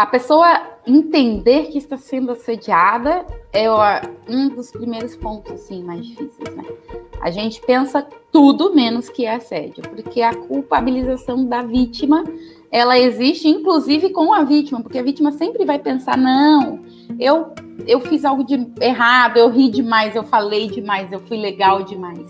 a 0.00 0.06
pessoa 0.06 0.62
entender 0.86 1.66
que 1.66 1.76
está 1.76 1.98
sendo 1.98 2.32
assediada 2.32 3.26
é 3.52 3.66
um 4.26 4.48
dos 4.48 4.70
primeiros 4.70 5.14
pontos 5.14 5.52
assim 5.52 5.84
mais 5.84 6.06
difíceis, 6.06 6.56
né? 6.56 6.64
A 7.20 7.30
gente 7.30 7.60
pensa 7.60 8.08
tudo 8.32 8.74
menos 8.74 9.10
que 9.10 9.26
é 9.26 9.34
assédio, 9.34 9.82
porque 9.82 10.22
a 10.22 10.34
culpabilização 10.34 11.44
da 11.44 11.60
vítima 11.60 12.24
ela 12.72 12.98
existe 12.98 13.46
inclusive 13.46 14.08
com 14.08 14.32
a 14.32 14.42
vítima, 14.42 14.80
porque 14.80 14.98
a 14.98 15.02
vítima 15.02 15.32
sempre 15.32 15.66
vai 15.66 15.78
pensar 15.78 16.16
não, 16.16 16.80
eu 17.18 17.52
eu 17.86 18.00
fiz 18.00 18.24
algo 18.24 18.42
de 18.42 18.54
errado, 18.80 19.36
eu 19.36 19.50
ri 19.50 19.68
demais, 19.68 20.16
eu 20.16 20.24
falei 20.24 20.70
demais, 20.70 21.12
eu 21.12 21.20
fui 21.20 21.36
legal 21.36 21.82
demais. 21.82 22.26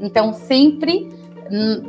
Então 0.00 0.32
sempre 0.32 1.08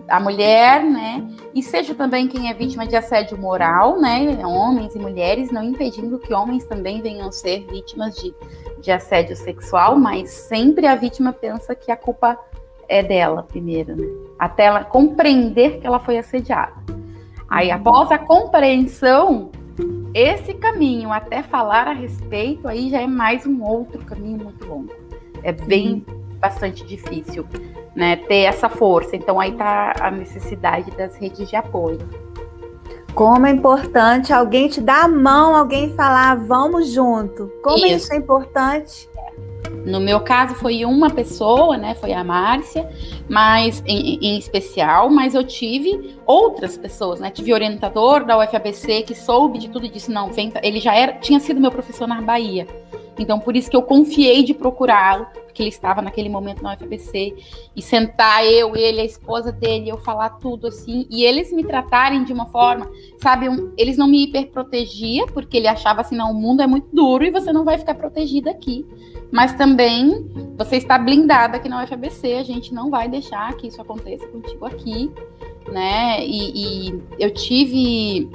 a 0.08 0.20
mulher, 0.20 0.84
né? 0.84 1.28
E 1.54 1.62
seja 1.62 1.94
também 1.96 2.28
quem 2.28 2.50
é 2.50 2.54
vítima 2.54 2.86
de 2.86 2.96
assédio 2.96 3.38
moral, 3.38 4.00
né? 4.00 4.46
Homens 4.46 4.96
e 4.96 5.00
mulheres, 5.00 5.52
não 5.52 5.63
impedindo 5.63 6.20
que 6.20 6.34
homens 6.34 6.66
também 6.66 7.02
venham 7.02 7.32
ser 7.32 7.66
vítimas 7.68 8.16
de, 8.16 8.34
de 8.82 8.92
assédio 8.92 9.36
sexual, 9.36 9.98
mas 9.98 10.30
sempre 10.30 10.86
a 10.88 10.96
vítima 10.96 11.32
pensa 11.32 11.76
que 11.76 11.92
a 11.92 11.98
culpa 11.98 12.38
é 12.88 13.02
dela 13.02 13.44
primeiro, 13.44 13.96
né? 13.96 14.08
Até 14.38 14.66
ela 14.66 14.84
compreender 14.84 15.80
que 15.80 15.88
ela 15.88 16.00
foi 16.00 16.18
assediada. 16.18 16.74
Aí, 17.50 17.70
uhum. 17.70 17.76
após 17.76 18.12
a 18.12 18.18
compreensão, 18.18 19.52
esse 20.13 20.54
caminho 20.54 21.12
até 21.12 21.42
falar 21.42 21.88
a 21.88 21.94
respeito, 21.94 22.68
aí 22.68 22.89
já 22.89 23.02
é 23.02 23.08
mais 23.08 23.46
um 23.46 23.63
outro 23.63 24.04
caminho 24.06 24.44
muito 24.44 24.66
longo. 24.66 24.94
É 25.42 25.52
bem 25.52 26.06
bastante 26.39 26.86
difícil 26.86 27.48
né, 27.96 28.16
ter 28.16 28.44
essa 28.44 28.70
força. 28.70 29.16
Então 29.16 29.40
aí 29.40 29.52
está 29.52 29.94
a 30.00 30.12
necessidade 30.12 30.92
das 30.92 31.16
redes 31.16 31.50
de 31.50 31.56
apoio. 31.56 32.00
Como 33.14 33.46
é 33.46 33.52
importante 33.52 34.34
alguém 34.34 34.68
te 34.68 34.82
dar 34.82 35.06
a 35.06 35.08
mão, 35.08 35.56
alguém 35.56 35.94
falar, 35.94 36.36
vamos 36.36 36.90
junto. 36.92 37.52
Como 37.64 37.86
isso, 37.86 37.96
isso 37.96 38.14
é 38.14 38.18
importante? 38.18 39.08
No 39.86 40.00
meu 40.00 40.22
caso 40.22 40.56
foi 40.56 40.86
uma 40.86 41.10
pessoa, 41.10 41.78
né? 41.78 41.94
Foi 41.94 42.14
a 42.14 42.24
Márcia, 42.24 42.90
mas 43.30 43.84
em, 43.86 44.18
em, 44.22 44.38
especial, 44.38 45.10
mas 45.10 45.36
eu 45.36 45.44
tive 45.44 46.16
outras 46.26 46.78
pessoas, 46.78 47.20
né? 47.20 47.30
Tive 47.30 47.54
orientador 47.54 48.26
da 48.26 48.38
UFABC 48.38 49.04
que 49.04 49.14
soube 49.14 49.60
de 49.60 49.70
tudo 49.70 49.86
e 49.86 49.90
disse, 49.90 50.10
não, 50.10 50.32
vem, 50.32 50.52
ele 50.64 50.80
já 50.80 50.96
era, 50.96 51.14
tinha 51.14 51.40
sido 51.40 51.60
meu 51.60 51.72
professor 51.72 52.08
na 52.08 52.22
Bahia. 52.22 52.66
Então, 53.17 53.39
por 53.39 53.56
isso 53.56 53.69
que 53.69 53.76
eu 53.76 53.84
confiei 53.84 54.43
de 54.43 54.54
procurá-lo, 54.54 55.28
porque 55.43 55.62
ele 55.62 55.69
estava 55.69 56.02
naquele 56.02 56.30
momento 56.30 56.63
na 56.63 56.73
UFBC, 56.73 57.36
e 57.76 57.82
sentar 57.82 58.45
eu, 58.45 58.76
ele, 58.76 59.02
a 59.02 59.06
esposa 59.06 59.52
dele, 59.52 59.89
eu 59.89 59.97
falar 59.97 60.32
tudo 60.32 60.67
assim, 60.67 61.06
e 61.10 61.23
eles 61.23 61.52
me 61.52 61.63
tratarem 61.63 62.23
de 62.23 62.34
uma 62.34 62.47
forma, 62.47 62.89
sabe, 63.21 63.47
um, 63.47 63.71
eles 63.78 63.97
não 63.97 64.08
me 64.08 64.23
hiperprotegia, 64.23 65.28
porque 65.28 65.58
ele 65.58 65.67
achava 65.67 66.02
assim, 66.02 66.15
não, 66.15 66.32
o 66.32 66.34
mundo 66.34 66.62
é 66.62 66.67
muito 66.67 66.88
duro 66.91 67.23
e 67.23 67.32
você 67.32 67.54
não 67.54 67.63
vai 67.63 67.78
ficar 67.78 67.93
protegida 67.93 68.49
aqui. 68.49 68.86
Mas 69.32 69.54
também 69.54 70.30
você 70.58 70.78
está 70.78 70.97
blindada 70.97 71.58
aqui 71.58 71.67
na 71.67 71.84
UFBC, 71.84 72.34
a 72.34 72.43
gente 72.43 72.73
não 72.73 72.89
vai 72.89 73.08
deixar 73.08 73.56
que 73.56 73.67
isso 73.67 73.82
aconteça 73.82 74.28
contigo 74.28 74.65
aqui, 74.65 75.12
né? 75.71 76.23
E, 76.23 76.89
e 76.89 77.04
eu 77.17 77.32
tive 77.34 78.30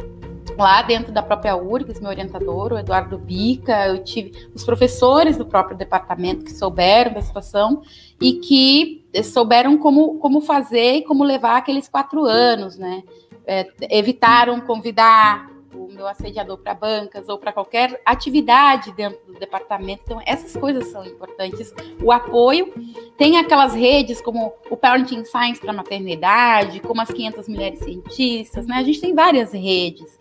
lá 0.56 0.82
dentro 0.82 1.12
da 1.12 1.22
própria 1.22 1.56
URGS, 1.56 2.00
meu 2.00 2.10
orientador, 2.10 2.72
o 2.72 2.78
Eduardo 2.78 3.18
Bica, 3.18 3.88
eu 3.88 4.02
tive 4.02 4.48
os 4.54 4.64
professores 4.64 5.36
do 5.36 5.46
próprio 5.46 5.76
departamento 5.76 6.44
que 6.44 6.52
souberam 6.52 7.12
da 7.12 7.22
situação 7.22 7.82
e 8.20 8.34
que 8.34 9.04
souberam 9.22 9.78
como, 9.78 10.18
como 10.18 10.40
fazer 10.40 10.96
e 10.96 11.02
como 11.02 11.24
levar 11.24 11.56
aqueles 11.56 11.88
quatro 11.88 12.24
anos, 12.24 12.76
né? 12.76 13.02
É, 13.46 13.66
evitaram 13.90 14.60
convidar 14.60 15.48
o 15.74 15.92
meu 15.92 16.06
assediador 16.06 16.58
para 16.58 16.74
bancas 16.74 17.28
ou 17.28 17.38
para 17.38 17.52
qualquer 17.52 18.00
atividade 18.04 18.92
dentro 18.92 19.18
do 19.26 19.38
departamento. 19.38 20.02
Então, 20.04 20.20
essas 20.26 20.56
coisas 20.56 20.86
são 20.88 21.04
importantes. 21.04 21.72
O 22.02 22.10
apoio 22.10 22.72
tem 23.16 23.38
aquelas 23.38 23.74
redes 23.74 24.20
como 24.20 24.52
o 24.70 24.76
Parenting 24.76 25.24
Science 25.24 25.60
para 25.60 25.72
maternidade, 25.72 26.80
como 26.80 27.00
as 27.00 27.10
500 27.10 27.48
mulheres 27.48 27.78
cientistas, 27.80 28.66
né? 28.66 28.76
A 28.76 28.82
gente 28.82 29.00
tem 29.00 29.14
várias 29.14 29.52
redes. 29.52 30.18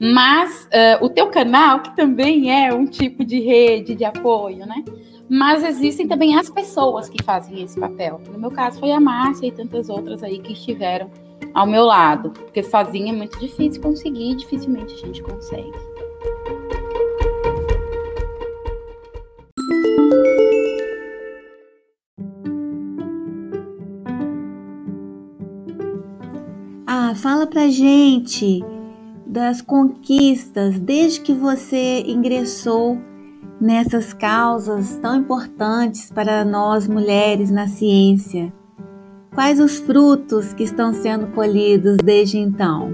Mas 0.00 0.64
uh, 0.64 1.04
o 1.04 1.10
teu 1.10 1.26
canal, 1.26 1.80
que 1.80 1.94
também 1.94 2.50
é 2.50 2.72
um 2.72 2.86
tipo 2.86 3.22
de 3.22 3.38
rede 3.38 3.94
de 3.94 4.02
apoio, 4.02 4.64
né? 4.64 4.82
Mas 5.28 5.62
existem 5.62 6.08
também 6.08 6.38
as 6.38 6.48
pessoas 6.48 7.10
que 7.10 7.22
fazem 7.22 7.62
esse 7.62 7.78
papel. 7.78 8.18
No 8.32 8.38
meu 8.38 8.50
caso 8.50 8.80
foi 8.80 8.92
a 8.92 8.98
Márcia 8.98 9.48
e 9.48 9.52
tantas 9.52 9.90
outras 9.90 10.22
aí 10.22 10.38
que 10.38 10.54
estiveram 10.54 11.10
ao 11.52 11.66
meu 11.66 11.84
lado. 11.84 12.30
Porque 12.30 12.62
sozinha 12.62 13.12
é 13.12 13.16
muito 13.16 13.38
difícil 13.38 13.82
conseguir, 13.82 14.36
dificilmente 14.36 14.94
a 14.94 15.06
gente 15.06 15.22
consegue. 15.22 15.70
Ah, 26.86 27.14
fala 27.14 27.46
pra 27.46 27.68
gente 27.68 28.64
das 29.30 29.62
conquistas 29.62 30.76
desde 30.80 31.20
que 31.20 31.32
você 31.32 32.02
ingressou 32.04 32.98
nessas 33.60 34.12
causas 34.12 34.98
tão 34.98 35.16
importantes 35.16 36.10
para 36.10 36.44
nós 36.44 36.88
mulheres 36.88 37.48
na 37.48 37.68
ciência? 37.68 38.52
Quais 39.32 39.60
os 39.60 39.78
frutos 39.78 40.52
que 40.52 40.64
estão 40.64 40.92
sendo 40.92 41.28
colhidos 41.28 41.98
desde 41.98 42.38
então? 42.38 42.92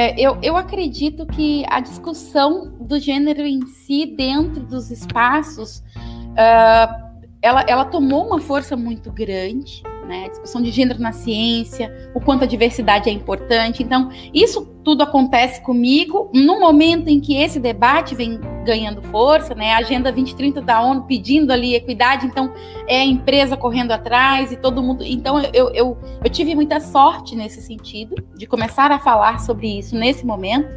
É, 0.00 0.14
eu, 0.20 0.38
eu 0.40 0.56
acredito 0.56 1.26
que 1.26 1.64
a 1.68 1.80
discussão 1.80 2.72
do 2.80 3.00
gênero 3.00 3.40
em 3.40 3.66
si 3.66 4.06
dentro 4.06 4.62
dos 4.62 4.92
espaços 4.92 5.78
uh, 5.78 7.05
ela, 7.46 7.64
ela 7.68 7.84
tomou 7.84 8.26
uma 8.26 8.40
força 8.40 8.76
muito 8.76 9.12
grande 9.12 9.82
né? 10.06 10.24
A 10.26 10.28
discussão 10.28 10.62
de 10.62 10.70
gênero 10.70 11.00
na 11.00 11.12
ciência, 11.12 11.92
o 12.14 12.20
quanto 12.20 12.44
a 12.44 12.46
diversidade 12.46 13.10
é 13.10 13.12
importante. 13.12 13.82
Então, 13.82 14.10
isso 14.32 14.64
tudo 14.84 15.02
acontece 15.02 15.60
comigo 15.62 16.30
no 16.32 16.60
momento 16.60 17.08
em 17.08 17.18
que 17.20 17.36
esse 17.36 17.58
debate 17.58 18.14
vem 18.14 18.40
ganhando 18.64 19.02
força, 19.02 19.54
né? 19.54 19.72
A 19.72 19.78
Agenda 19.78 20.12
2030 20.12 20.60
da 20.62 20.80
ONU 20.80 21.02
pedindo 21.02 21.52
ali 21.52 21.74
equidade, 21.74 22.26
então 22.26 22.52
é 22.86 23.00
a 23.00 23.04
empresa 23.04 23.56
correndo 23.56 23.90
atrás 23.90 24.52
e 24.52 24.56
todo 24.56 24.82
mundo. 24.82 25.02
Então, 25.04 25.40
eu, 25.52 25.70
eu, 25.70 25.98
eu 26.22 26.30
tive 26.30 26.54
muita 26.54 26.80
sorte 26.80 27.34
nesse 27.34 27.60
sentido, 27.60 28.14
de 28.36 28.46
começar 28.46 28.90
a 28.92 28.98
falar 28.98 29.40
sobre 29.40 29.78
isso 29.78 29.96
nesse 29.96 30.24
momento, 30.24 30.68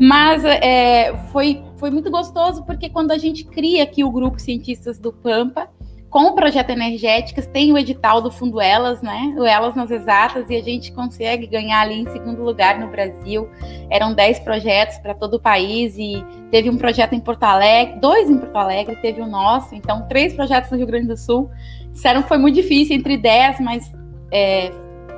mas 0.00 0.44
é, 0.44 1.16
foi, 1.32 1.62
foi 1.76 1.90
muito 1.90 2.10
gostoso 2.10 2.64
porque 2.64 2.88
quando 2.88 3.12
a 3.12 3.18
gente 3.18 3.44
cria 3.44 3.84
aqui 3.84 4.02
o 4.02 4.10
grupo 4.10 4.40
Cientistas 4.40 4.98
do 4.98 5.12
Pampa, 5.12 5.68
com 6.14 6.26
o 6.26 6.32
projeto 6.32 6.70
Energéticas, 6.70 7.44
tem 7.44 7.72
o 7.72 7.76
edital 7.76 8.22
do 8.22 8.30
Fundo 8.30 8.60
Elas, 8.60 9.02
né? 9.02 9.34
O 9.36 9.44
Elas 9.44 9.74
nas 9.74 9.90
Exatas, 9.90 10.48
e 10.48 10.54
a 10.54 10.62
gente 10.62 10.92
consegue 10.92 11.44
ganhar 11.44 11.80
ali 11.80 12.02
em 12.02 12.06
segundo 12.08 12.40
lugar 12.40 12.78
no 12.78 12.86
Brasil. 12.86 13.48
Eram 13.90 14.14
10 14.14 14.38
projetos 14.38 14.96
para 14.98 15.12
todo 15.12 15.34
o 15.34 15.40
país, 15.40 15.98
e 15.98 16.24
teve 16.52 16.70
um 16.70 16.78
projeto 16.78 17.14
em 17.14 17.18
Porto 17.18 17.42
Alegre, 17.42 17.98
dois 17.98 18.30
em 18.30 18.38
Porto 18.38 18.54
Alegre, 18.54 18.94
teve 19.02 19.20
o 19.20 19.26
nosso, 19.26 19.74
então 19.74 20.06
três 20.06 20.32
projetos 20.32 20.70
no 20.70 20.76
Rio 20.76 20.86
Grande 20.86 21.08
do 21.08 21.16
Sul. 21.16 21.50
Disseram 21.90 22.22
que 22.22 22.28
foi 22.28 22.38
muito 22.38 22.54
difícil, 22.54 22.94
entre 22.94 23.16
10, 23.16 23.58
mas 23.58 23.92
é, 24.30 24.70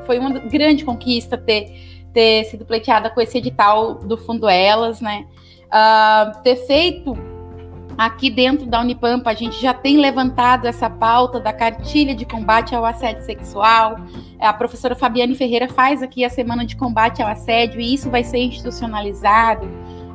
foi 0.06 0.18
uma 0.18 0.30
grande 0.30 0.82
conquista 0.82 1.36
ter, 1.36 1.74
ter 2.14 2.44
sido 2.44 2.64
pleiteada 2.64 3.10
com 3.10 3.20
esse 3.20 3.36
edital 3.36 3.96
do 3.96 4.16
Fundo 4.16 4.48
Elas, 4.48 5.02
né? 5.02 5.26
Uh, 5.66 6.42
ter 6.42 6.56
feito 6.66 7.35
Aqui 7.96 8.28
dentro 8.28 8.66
da 8.66 8.80
Unipampa, 8.80 9.30
a 9.30 9.34
gente 9.34 9.60
já 9.60 9.72
tem 9.72 9.96
levantado 9.96 10.66
essa 10.66 10.90
pauta 10.90 11.40
da 11.40 11.50
cartilha 11.50 12.14
de 12.14 12.26
combate 12.26 12.74
ao 12.74 12.84
assédio 12.84 13.22
sexual. 13.22 13.96
A 14.38 14.52
professora 14.52 14.94
Fabiane 14.94 15.34
Ferreira 15.34 15.66
faz 15.66 16.02
aqui 16.02 16.22
a 16.22 16.28
semana 16.28 16.66
de 16.66 16.76
combate 16.76 17.22
ao 17.22 17.28
assédio 17.28 17.80
e 17.80 17.94
isso 17.94 18.10
vai 18.10 18.22
ser 18.22 18.38
institucionalizado. 18.38 19.66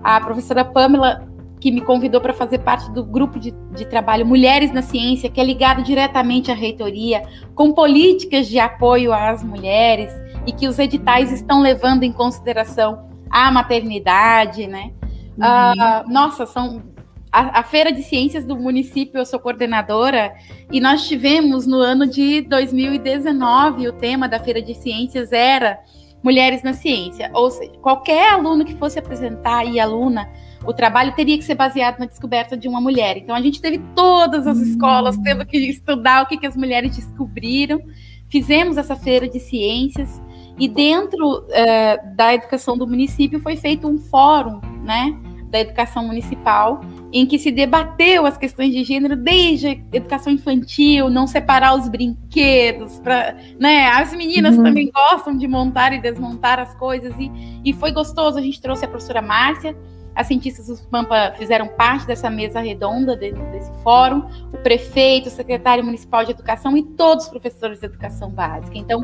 A 0.04 0.22
professora 0.22 0.64
Pamela, 0.64 1.28
que 1.60 1.72
me 1.72 1.82
convidou 1.82 2.22
para 2.22 2.34
fazer 2.34 2.60
parte 2.60 2.92
do 2.92 3.04
grupo 3.04 3.40
de, 3.40 3.52
de 3.76 3.86
trabalho 3.86 4.28
Mulheres 4.28 4.72
na 4.72 4.84
Ciência, 4.84 5.30
que 5.30 5.42
é 5.42 5.44
ligado 5.44 5.82
diretamente 5.82 6.52
à 6.52 6.54
reitoria, 6.54 7.24
com 7.56 7.72
políticas 7.72 8.48
de 8.48 8.60
apoio 8.60 9.12
às 9.12 9.44
mulheres 9.44 10.14
e 10.46 10.52
que 10.52 10.68
os 10.68 10.78
editais 10.78 11.32
estão 11.32 11.62
levando 11.62 12.04
em 12.04 12.12
consideração 12.12 13.10
a 13.28 13.52
maternidade, 13.52 14.68
né? 14.68 14.92
Uhum. 15.38 15.46
Uh, 15.46 16.14
nossa, 16.14 16.46
são 16.46 16.91
a, 17.32 17.60
a, 17.60 17.64
Feira 17.64 17.92
de 17.92 18.04
Ciências 18.04 18.46
do 18.46 18.58
município, 18.58 19.18
eu 19.20 19.26
sou 19.26 19.40
coordenadora, 19.40 20.36
e 20.72 20.82
nós 20.82 21.08
tivemos 21.08 21.66
no 21.66 21.78
ano 21.78 22.06
de 22.06 22.42
2019, 22.42 23.88
o 23.88 23.94
tema 23.94 24.28
da 24.28 24.40
Feira 24.40 24.62
de 24.62 24.74
Ciências 24.74 25.32
era 25.32 25.80
Mulheres 26.22 26.62
na 26.62 26.74
Ciência. 26.74 27.32
Ou 27.34 27.50
seja, 27.50 27.72
qualquer 27.82 28.34
aluno 28.34 28.66
que 28.66 28.76
fosse 28.76 29.00
apresentar 29.00 29.64
e 29.66 29.80
aluna, 29.80 30.30
o 30.66 30.74
trabalho 30.74 31.14
teria 31.16 31.38
que 31.38 31.44
ser 31.44 31.56
baseado 31.56 32.00
na 32.00 32.06
descoberta 32.06 32.58
de 32.58 32.68
uma 32.68 32.82
mulher. 32.82 33.18
Então 33.18 33.34
a 33.34 33.42
gente 33.42 33.62
teve 33.62 33.80
todas 33.96 34.46
as 34.46 34.58
escolas 34.60 35.18
tendo 35.18 35.46
que 35.46 35.58
estudar 35.58 36.24
o 36.24 36.28
que, 36.28 36.38
que 36.38 36.46
as 36.46 36.56
mulheres 36.56 36.96
descobriram. 36.96 37.82
Fizemos 38.30 38.78
essa 38.78 38.96
feira 38.96 39.28
de 39.28 39.40
ciências 39.40 40.22
e 40.60 40.68
dentro 40.68 41.40
uh, 41.40 42.16
da 42.16 42.34
educação 42.34 42.78
do 42.78 42.86
município 42.86 43.40
foi 43.40 43.56
feito 43.56 43.88
um 43.88 43.98
fórum, 43.98 44.62
né? 44.84 45.18
da 45.52 45.60
educação 45.60 46.08
municipal, 46.08 46.82
em 47.12 47.26
que 47.26 47.38
se 47.38 47.52
debateu 47.52 48.26
as 48.26 48.38
questões 48.38 48.72
de 48.72 48.84
gênero 48.84 49.16
desde 49.16 49.84
educação 49.92 50.32
infantil, 50.32 51.10
não 51.10 51.28
separar 51.28 51.76
os 51.76 51.90
brinquedos, 51.90 53.00
para, 53.00 53.36
né? 53.60 53.88
As 53.88 54.14
meninas 54.14 54.58
uhum. 54.58 54.64
também 54.64 54.90
gostam 54.92 55.38
de 55.38 55.48
montar 55.48 55.94
e 55.94 56.00
desmontar 56.00 56.60
as 56.60 56.74
coisas 56.76 57.14
e, 57.20 57.32
e 57.66 57.74
foi 57.74 57.92
gostoso. 57.92 58.38
A 58.38 58.42
gente 58.42 58.62
trouxe 58.62 58.86
a 58.86 58.88
professora 58.88 59.22
Márcia, 59.22 59.76
as 60.16 60.28
cientistas 60.28 60.68
do 60.68 60.88
Pampa 60.90 61.34
fizeram 61.38 61.68
parte 61.68 62.06
dessa 62.06 62.30
mesa 62.30 62.60
redonda 62.60 63.16
desse 63.16 63.72
fórum, 63.82 64.24
o 64.54 64.58
prefeito, 64.58 65.28
o 65.28 65.32
secretário 65.32 65.84
municipal 65.84 66.26
de 66.26 66.32
educação 66.32 66.76
e 66.78 66.84
todos 66.84 67.26
os 67.26 67.30
professores 67.30 67.80
de 67.80 67.86
educação 67.86 68.30
básica. 68.30 68.78
Então, 68.78 69.04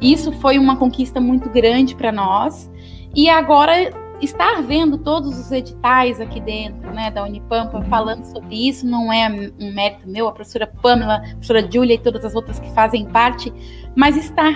isso 0.00 0.32
foi 0.32 0.58
uma 0.58 0.76
conquista 0.76 1.20
muito 1.20 1.50
grande 1.50 1.94
para 1.94 2.10
nós. 2.10 2.70
E 3.14 3.28
agora 3.28 3.90
estar 4.20 4.62
vendo 4.62 4.98
todos 4.98 5.38
os 5.38 5.52
editais 5.52 6.20
aqui 6.20 6.40
dentro, 6.40 6.90
né, 6.92 7.10
da 7.10 7.22
Unipampa, 7.24 7.82
falando 7.82 8.24
sobre 8.24 8.68
isso, 8.68 8.86
não 8.86 9.12
é 9.12 9.28
um 9.60 9.72
mérito 9.72 10.08
meu, 10.08 10.28
a 10.28 10.32
professora 10.32 10.66
Pamela, 10.66 11.16
a 11.16 11.30
professora 11.30 11.70
Júlia 11.70 11.94
e 11.94 11.98
todas 11.98 12.24
as 12.24 12.34
outras 12.34 12.58
que 12.58 12.70
fazem 12.70 13.06
parte, 13.06 13.52
mas 13.94 14.16
estar, 14.16 14.52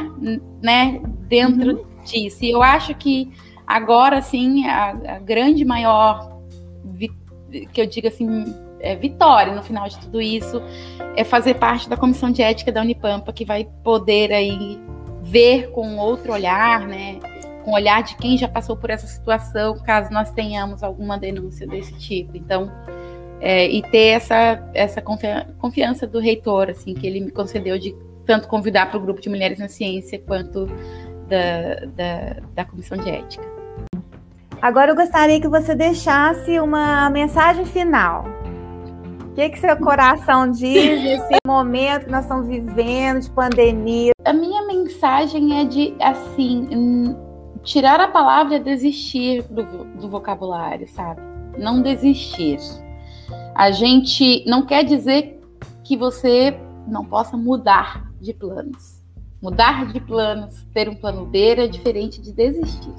né, 0.63 1.01
dentro 1.29 1.77
uhum. 1.77 2.05
disso. 2.05 2.45
E 2.45 2.51
eu 2.51 2.63
acho 2.63 2.95
que 2.95 3.31
agora, 3.67 4.23
sim, 4.23 4.67
a, 4.67 4.91
a 4.91 5.19
grande 5.19 5.65
maior, 5.65 6.39
que 7.73 7.81
eu 7.81 7.87
digo 7.87 8.09
assim, 8.09 8.45
é, 8.81 8.97
vitória 8.97 9.55
no 9.55 9.63
final 9.63 9.89
de 9.89 9.99
tudo 9.99 10.21
isso 10.21 10.63
é 11.17 11.23
fazer 11.25 11.55
parte 11.55 11.89
da 11.89 11.97
comissão 11.97 12.31
de 12.31 12.43
ética 12.43 12.73
da 12.73 12.81
Unipampa, 12.81 13.33
que 13.33 13.45
vai 13.45 13.69
poder 13.85 14.33
aí 14.33 14.81
ver 15.23 15.71
com 15.73 15.99
outro 15.99 16.33
olhar, 16.33 16.87
né, 16.87 17.19
com 17.61 17.71
o 17.71 17.75
olhar 17.75 18.03
de 18.03 18.17
quem 18.17 18.37
já 18.37 18.49
passou 18.49 18.77
por 18.77 18.91
essa 18.91 19.07
situação, 19.07 19.79
caso 19.79 20.13
nós 20.13 20.31
tenhamos 20.31 20.83
alguma 20.83 21.19
denúncia 21.19 21.67
desse 21.67 21.95
tipo. 21.99 22.37
Então, 22.37 22.71
é, 23.41 23.67
e 23.67 23.83
ter 23.83 24.09
essa, 24.09 24.63
essa 24.75 25.03
confiança 25.03 26.07
do 26.07 26.19
reitor, 26.19 26.69
assim, 26.69 26.95
que 26.95 27.07
ele 27.07 27.21
me 27.21 27.31
concedeu 27.31 27.79
de 27.79 27.95
tanto 28.27 28.47
convidar 28.49 28.87
para 28.91 28.99
o 28.99 29.01
grupo 29.01 29.21
de 29.21 29.29
mulheres 29.29 29.59
na 29.59 29.69
ciência 29.69 30.19
quanto 30.19 30.67
da, 31.29 31.87
da, 31.97 32.37
da 32.55 32.65
comissão 32.65 32.99
de 32.99 33.09
ética. 33.09 33.45
Agora 34.61 34.91
eu 34.91 34.97
gostaria 34.97 35.41
que 35.41 35.49
você 35.49 35.75
deixasse 35.75 36.61
uma 36.61 37.09
mensagem 37.09 37.65
final. 37.65 38.25
O 39.25 39.33
que, 39.33 39.49
que 39.49 39.59
seu 39.59 39.77
coração 39.77 40.51
diz 40.51 41.03
nesse 41.03 41.37
momento 41.47 42.05
que 42.05 42.11
nós 42.11 42.25
estamos 42.25 42.47
vivendo 42.47 43.21
de 43.21 43.31
pandemia? 43.31 44.13
A 44.25 44.33
minha 44.35 44.67
mensagem 44.67 45.61
é 45.61 45.65
de 45.65 45.95
assim 45.99 46.69
tirar 47.63 48.01
a 48.01 48.09
palavra 48.09 48.59
desistir 48.59 49.43
do, 49.45 49.63
do 49.99 50.09
vocabulário, 50.09 50.89
sabe? 50.89 51.21
Não 51.59 51.83
desistir. 51.83 52.59
A 53.55 53.71
gente 53.71 54.45
não 54.47 54.65
quer 54.65 54.85
dizer 54.85 55.41
que 55.85 55.97
você 55.97 56.59
não 56.87 57.05
possa 57.05 57.37
mudar 57.37 58.11
de 58.21 58.33
planos. 58.33 59.01
Mudar 59.43 59.91
de 59.93 60.01
planos, 60.01 60.67
ter 60.75 60.89
um 60.89 60.95
plano 60.95 61.25
B 61.27 61.55
é 61.57 61.67
diferente 61.67 62.21
de 62.21 62.33
desistir. 62.33 62.95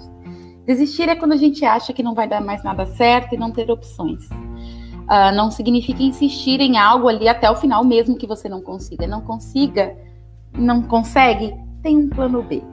Desistir 0.66 1.10
é 1.10 1.16
quando 1.16 1.34
a 1.34 1.38
gente 1.38 1.64
acha 1.66 1.94
que 1.94 2.04
não 2.04 2.14
vai 2.14 2.28
dar 2.28 2.42
mais 2.42 2.64
nada 2.64 2.86
certo 2.86 3.34
e 3.34 3.38
não 3.38 3.52
ter 3.52 3.70
opções. 3.70 4.28
Uh, 4.30 5.36
não 5.36 5.52
significa 5.52 6.02
insistir 6.02 6.62
em 6.62 6.78
algo 6.78 7.08
ali 7.08 7.28
até 7.28 7.50
o 7.50 7.56
final, 7.56 7.84
mesmo 7.84 8.18
que 8.18 8.28
você 8.28 8.48
não 8.48 8.62
consiga. 8.62 9.06
Não 9.08 9.22
consiga, 9.22 9.96
não 10.54 10.84
consegue, 10.84 11.54
tem 11.82 11.98
um 11.98 12.10
plano 12.10 12.42
B 12.44 12.64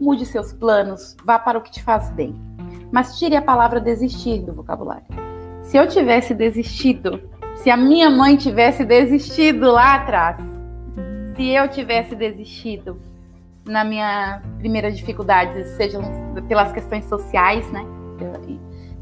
mude 0.00 0.26
seus 0.26 0.52
planos, 0.52 1.16
vá 1.24 1.38
para 1.38 1.58
o 1.58 1.62
que 1.62 1.70
te 1.70 1.82
faz 1.82 2.10
bem. 2.10 2.34
Mas 2.92 3.18
tire 3.18 3.36
a 3.36 3.42
palavra 3.42 3.80
desistir 3.80 4.42
do 4.42 4.52
vocabulário. 4.52 5.06
Se 5.62 5.76
eu 5.76 5.88
tivesse 5.88 6.34
desistido, 6.34 7.20
se 7.56 7.70
a 7.70 7.76
minha 7.76 8.08
mãe 8.10 8.36
tivesse 8.36 8.84
desistido 8.84 9.70
lá 9.70 9.94
atrás, 9.96 10.38
se 11.34 11.48
eu 11.48 11.68
tivesse 11.68 12.14
desistido 12.14 13.00
na 13.64 13.84
minha 13.84 14.42
primeira 14.58 14.90
dificuldade, 14.90 15.64
seja 15.76 15.98
pelas 16.48 16.72
questões 16.72 17.04
sociais, 17.06 17.70
né? 17.72 17.84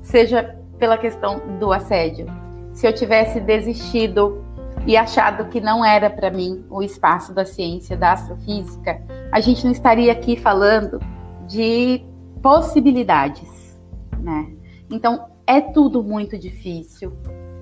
Seja 0.02 0.58
pela 0.78 0.98
questão 0.98 1.40
do 1.58 1.72
assédio. 1.72 2.26
Se 2.72 2.86
eu 2.86 2.92
tivesse 2.92 3.40
desistido 3.40 4.43
e 4.86 4.96
achado 4.96 5.48
que 5.48 5.60
não 5.60 5.84
era 5.84 6.10
para 6.10 6.30
mim 6.30 6.64
o 6.68 6.82
espaço 6.82 7.32
da 7.32 7.44
ciência, 7.44 7.96
da 7.96 8.12
astrofísica, 8.12 9.02
a 9.32 9.40
gente 9.40 9.64
não 9.64 9.72
estaria 9.72 10.12
aqui 10.12 10.36
falando 10.36 11.00
de 11.46 12.04
possibilidades, 12.42 13.78
né? 14.18 14.50
Então 14.90 15.26
é 15.46 15.60
tudo 15.60 16.02
muito 16.02 16.38
difícil. 16.38 17.12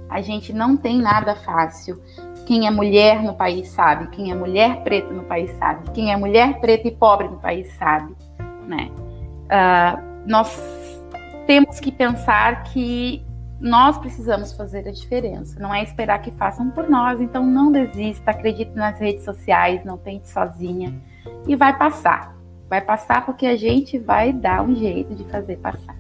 A 0.09 0.21
gente 0.21 0.53
não 0.53 0.77
tem 0.77 1.01
nada 1.01 1.35
fácil. 1.35 2.01
Quem 2.45 2.67
é 2.67 2.71
mulher 2.71 3.23
no 3.23 3.35
país 3.35 3.69
sabe, 3.69 4.09
quem 4.09 4.31
é 4.31 4.35
mulher 4.35 4.83
preta 4.83 5.13
no 5.13 5.23
país 5.23 5.51
sabe, 5.53 5.91
quem 5.93 6.13
é 6.13 6.17
mulher 6.17 6.61
preta 6.61 6.89
e 6.89 6.91
pobre 6.91 7.29
no 7.29 7.39
país 7.39 7.73
sabe, 7.75 8.15
né? 8.67 8.91
Uh, 9.45 10.13
nós 10.27 10.61
temos 11.47 11.79
que 11.79 11.93
pensar 11.93 12.65
que 12.65 13.25
nós 13.63 13.97
precisamos 13.97 14.53
fazer 14.53 14.89
a 14.89 14.93
diferença, 14.93 15.59
não 15.61 15.73
é 15.73 15.85
esperar 15.85 16.21
que 16.21 16.33
façam 16.33 16.69
por 16.71 16.91
nós. 16.91 17.21
Então 17.21 17.47
não 17.47 17.71
desista, 17.71 18.33
acredite 18.33 18.73
nas 18.75 18.99
redes 18.99 19.25
sociais, 19.25 19.85
não 19.85 19.97
tente 19.97 20.29
sozinha 20.29 20.93
e 21.47 21.55
vai 21.55 21.79
passar. 21.79 22.37
Vai 22.69 22.81
passar 22.81 23.25
porque 23.25 23.47
a 23.47 23.57
gente 23.57 23.99
vai 23.99 24.33
dar 24.33 24.63
um 24.63 24.75
jeito 24.75 25.15
de 25.15 25.25
fazer 25.31 25.59
passar. 25.59 25.95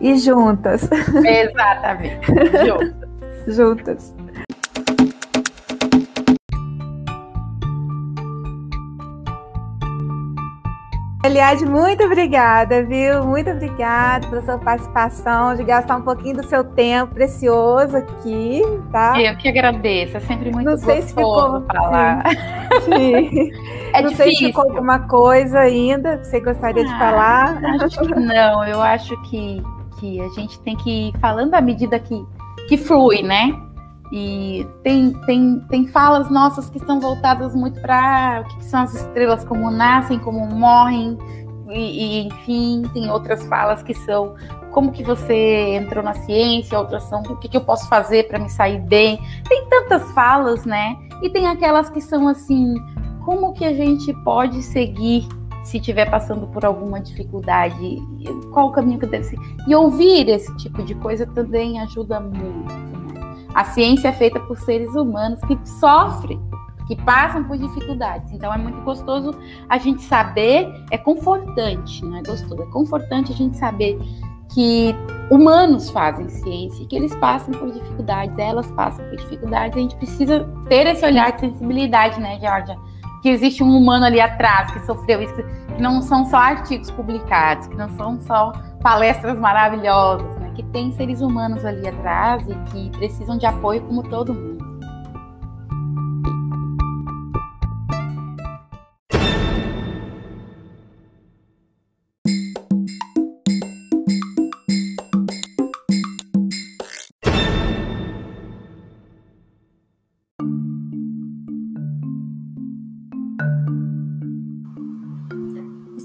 E 0.00 0.16
juntas. 0.16 0.88
Exatamente. 0.90 2.26
juntas. 2.64 3.54
juntas. 3.54 4.14
Eliade, 11.22 11.66
muito 11.66 12.02
obrigada, 12.02 12.82
viu? 12.82 13.22
Muito 13.26 13.50
obrigada 13.50 14.26
pela 14.26 14.40
sua 14.40 14.56
participação, 14.56 15.54
de 15.54 15.62
gastar 15.64 15.96
um 15.96 16.02
pouquinho 16.02 16.36
do 16.36 16.44
seu 16.46 16.64
tempo 16.64 17.12
precioso 17.12 17.94
aqui, 17.94 18.62
tá? 18.90 19.20
Eu 19.20 19.36
que 19.36 19.46
agradeço, 19.46 20.16
é 20.16 20.20
sempre 20.20 20.50
muito 20.50 20.64
Não 20.70 20.78
sei 20.78 21.02
se 21.02 21.08
ficou, 21.08 21.62
falar. 21.66 22.24
Sim. 22.84 23.50
É 23.92 24.02
não 24.02 24.10
difícil. 24.10 24.24
sei 24.24 24.36
se 24.36 24.44
ficou 24.46 24.62
alguma 24.70 25.00
coisa 25.00 25.58
ainda 25.58 26.16
que 26.18 26.28
você 26.28 26.40
gostaria 26.40 26.84
ah, 26.84 26.86
de 26.86 26.98
falar. 26.98 27.60
Acho 27.82 28.00
que 28.00 28.14
não, 28.14 28.64
eu 28.64 28.80
acho 28.80 29.20
que, 29.22 29.60
que 29.98 30.20
a 30.20 30.28
gente 30.28 30.60
tem 30.60 30.76
que 30.76 31.08
ir 31.08 31.18
falando 31.18 31.52
à 31.54 31.60
medida 31.60 31.98
que, 31.98 32.24
que 32.68 32.76
flui, 32.76 33.20
né? 33.20 33.52
E 34.12 34.66
tem, 34.82 35.12
tem, 35.24 35.60
tem 35.68 35.86
falas 35.86 36.28
nossas 36.30 36.68
que 36.68 36.80
são 36.80 36.98
voltadas 36.98 37.54
muito 37.54 37.80
para 37.80 38.42
o 38.44 38.56
que 38.56 38.64
são 38.64 38.82
as 38.82 38.94
estrelas, 38.94 39.44
como 39.44 39.70
nascem, 39.70 40.18
como 40.18 40.46
morrem, 40.46 41.16
e, 41.70 42.22
e, 42.22 42.26
enfim, 42.26 42.82
tem 42.92 43.10
outras 43.10 43.46
falas 43.46 43.82
que 43.82 43.94
são 43.94 44.34
como 44.72 44.92
que 44.92 45.02
você 45.02 45.76
entrou 45.76 46.02
na 46.02 46.14
ciência, 46.14 46.78
outras 46.78 47.04
são 47.04 47.22
o 47.22 47.36
que, 47.36 47.48
que 47.48 47.56
eu 47.56 47.60
posso 47.60 47.88
fazer 47.88 48.28
para 48.28 48.38
me 48.38 48.48
sair 48.48 48.80
bem. 48.80 49.20
Tem 49.48 49.68
tantas 49.68 50.10
falas, 50.12 50.64
né? 50.64 50.96
E 51.22 51.30
tem 51.30 51.46
aquelas 51.46 51.90
que 51.90 52.00
são 52.00 52.28
assim, 52.28 52.74
como 53.24 53.52
que 53.52 53.64
a 53.64 53.72
gente 53.72 54.12
pode 54.24 54.62
seguir 54.62 55.26
se 55.64 55.76
estiver 55.76 56.10
passando 56.10 56.46
por 56.48 56.64
alguma 56.64 57.00
dificuldade, 57.00 57.98
qual 58.52 58.68
o 58.68 58.72
caminho 58.72 58.98
que 58.98 59.06
deve 59.06 59.24
ser. 59.24 59.38
E 59.68 59.74
ouvir 59.74 60.28
esse 60.28 60.54
tipo 60.56 60.82
de 60.82 60.94
coisa 60.94 61.26
também 61.26 61.80
ajuda 61.80 62.18
muito. 62.18 62.89
A 63.54 63.64
ciência 63.64 64.08
é 64.08 64.12
feita 64.12 64.38
por 64.40 64.58
seres 64.58 64.94
humanos 64.94 65.40
que 65.40 65.58
sofrem, 65.64 66.40
que 66.86 66.96
passam 66.96 67.44
por 67.44 67.56
dificuldades. 67.56 68.32
Então 68.32 68.52
é 68.52 68.58
muito 68.58 68.80
gostoso 68.82 69.36
a 69.68 69.78
gente 69.78 70.02
saber, 70.02 70.72
é 70.90 70.98
confortante, 70.98 72.04
não 72.04 72.16
é 72.16 72.22
gostoso, 72.22 72.62
é 72.62 72.66
confortante 72.66 73.32
a 73.32 73.34
gente 73.34 73.56
saber 73.56 73.98
que 74.52 74.94
humanos 75.30 75.90
fazem 75.90 76.28
ciência, 76.28 76.84
que 76.86 76.96
eles 76.96 77.14
passam 77.16 77.54
por 77.54 77.70
dificuldades, 77.70 78.36
elas 78.38 78.70
passam 78.72 79.04
por 79.06 79.16
dificuldades. 79.16 79.76
A 79.76 79.80
gente 79.80 79.96
precisa 79.96 80.48
ter 80.68 80.86
esse 80.88 81.04
olhar 81.04 81.32
de 81.32 81.40
sensibilidade, 81.40 82.20
né, 82.20 82.38
Georgia? 82.40 82.76
Que 83.22 83.28
existe 83.28 83.62
um 83.62 83.76
humano 83.76 84.06
ali 84.06 84.20
atrás 84.20 84.72
que 84.72 84.80
sofreu 84.80 85.22
isso, 85.22 85.34
que 85.34 85.80
não 85.80 86.02
são 86.02 86.24
só 86.24 86.38
artigos 86.38 86.90
publicados, 86.90 87.68
que 87.68 87.76
não 87.76 87.88
são 87.90 88.20
só 88.20 88.52
palestras 88.82 89.38
maravilhosas? 89.38 90.39
Que 90.60 90.66
tem 90.66 90.92
seres 90.92 91.22
humanos 91.22 91.64
ali 91.64 91.88
atrás 91.88 92.46
e 92.46 92.54
que 92.70 92.90
precisam 92.90 93.38
de 93.38 93.46
apoio 93.46 93.80
como 93.80 94.02
todo 94.02 94.34
mundo. 94.34 94.60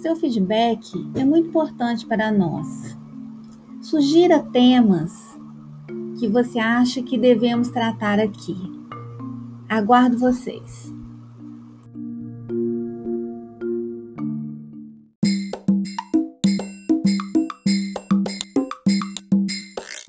seu 0.02 0.16
feedback 0.16 0.94
é 1.16 1.26
muito 1.26 1.50
importante 1.50 2.06
para 2.06 2.32
nós 2.32 2.96
sugira 3.86 4.40
temas 4.40 5.38
que 6.20 6.28
você 6.28 6.58
acha 6.58 7.04
que 7.04 7.20
devemos 7.20 7.70
tratar 7.70 8.20
aqui. 8.20 8.58
Aguardo 9.70 10.18
vocês. 10.18 10.92